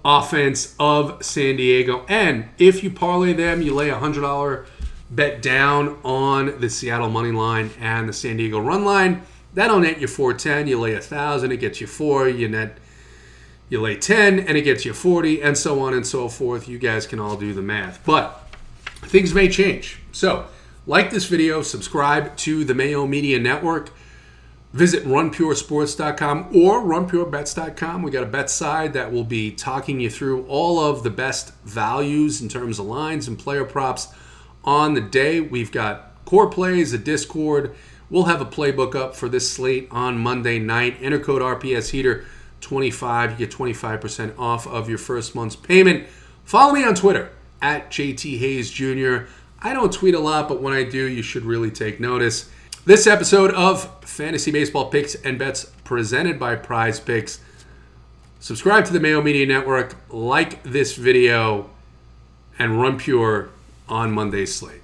offense 0.04 0.74
of 0.78 1.24
San 1.24 1.56
Diego. 1.56 2.04
And 2.08 2.46
if 2.58 2.82
you 2.82 2.90
parlay 2.90 3.32
them, 3.32 3.62
you 3.62 3.74
lay 3.74 3.90
a 3.90 3.96
$100 3.96 4.66
bet 5.10 5.42
down 5.42 5.98
on 6.04 6.58
the 6.60 6.70
Seattle 6.70 7.10
money 7.10 7.32
line 7.32 7.70
and 7.78 8.08
the 8.08 8.12
San 8.12 8.36
Diego 8.38 8.58
run 8.58 8.84
line. 8.84 9.22
That'll 9.54 9.80
net 9.80 10.00
you 10.00 10.06
410. 10.06 10.66
You 10.66 10.80
lay 10.80 10.94
a 10.94 11.00
thousand, 11.00 11.52
it 11.52 11.58
gets 11.58 11.80
you 11.80 11.86
four. 11.86 12.28
You 12.28 12.48
net 12.48 12.78
you 13.68 13.80
lay 13.80 13.96
10 13.96 14.40
and 14.40 14.56
it 14.58 14.62
gets 14.62 14.84
you 14.84 14.92
40 14.92 15.42
and 15.42 15.56
so 15.56 15.80
on 15.80 15.94
and 15.94 16.06
so 16.06 16.28
forth. 16.28 16.68
You 16.68 16.78
guys 16.78 17.06
can 17.06 17.18
all 17.18 17.36
do 17.36 17.54
the 17.54 17.62
math. 17.62 18.04
But 18.04 18.46
things 19.02 19.32
may 19.32 19.48
change. 19.48 19.98
So, 20.12 20.46
like 20.86 21.10
this 21.10 21.24
video, 21.26 21.62
subscribe 21.62 22.36
to 22.38 22.64
the 22.64 22.74
Mayo 22.74 23.06
Media 23.06 23.38
Network. 23.38 23.90
Visit 24.72 25.04
runpuresports.com 25.04 26.48
or 26.56 26.80
runpurebets.com. 26.80 28.02
We 28.02 28.10
got 28.10 28.22
a 28.22 28.26
bet 28.26 28.48
side 28.48 28.94
that 28.94 29.12
will 29.12 29.24
be 29.24 29.50
talking 29.50 30.00
you 30.00 30.08
through 30.08 30.46
all 30.46 30.80
of 30.80 31.02
the 31.02 31.10
best 31.10 31.52
values 31.64 32.40
in 32.40 32.48
terms 32.48 32.78
of 32.78 32.86
lines 32.86 33.28
and 33.28 33.38
player 33.38 33.64
props 33.64 34.08
on 34.64 34.94
the 34.94 35.02
day. 35.02 35.40
We've 35.40 35.70
got 35.70 36.24
core 36.24 36.48
plays, 36.48 36.94
a 36.94 36.98
Discord. 36.98 37.74
We'll 38.08 38.24
have 38.24 38.40
a 38.40 38.46
playbook 38.46 38.94
up 38.94 39.14
for 39.14 39.28
this 39.28 39.50
slate 39.52 39.88
on 39.90 40.18
Monday 40.18 40.58
night. 40.58 40.96
Enter 41.02 41.18
code 41.18 41.42
RPS 41.42 41.90
Heater 41.90 42.24
25. 42.62 43.32
You 43.32 43.46
get 43.46 43.54
25% 43.54 44.38
off 44.38 44.66
of 44.66 44.88
your 44.88 44.98
first 44.98 45.34
month's 45.34 45.56
payment. 45.56 46.06
Follow 46.44 46.72
me 46.72 46.82
on 46.82 46.94
Twitter 46.94 47.30
at 47.60 47.90
JT 47.90 48.38
Hayes 48.38 48.70
Jr. 48.70 49.26
I 49.60 49.74
don't 49.74 49.92
tweet 49.92 50.14
a 50.14 50.18
lot, 50.18 50.48
but 50.48 50.62
when 50.62 50.72
I 50.72 50.82
do, 50.82 51.06
you 51.06 51.22
should 51.22 51.44
really 51.44 51.70
take 51.70 52.00
notice. 52.00 52.50
This 52.84 53.06
episode 53.06 53.52
of 53.52 53.88
Fantasy 54.04 54.50
Baseball 54.50 54.90
Picks 54.90 55.14
and 55.14 55.38
Bets 55.38 55.66
presented 55.84 56.36
by 56.36 56.56
Prize 56.56 56.98
Picks. 56.98 57.38
Subscribe 58.40 58.84
to 58.86 58.92
the 58.92 58.98
Mayo 58.98 59.22
Media 59.22 59.46
Network, 59.46 59.94
like 60.12 60.60
this 60.64 60.96
video, 60.96 61.70
and 62.58 62.82
run 62.82 62.98
pure 62.98 63.50
on 63.88 64.10
Monday's 64.10 64.56
slate. 64.56 64.81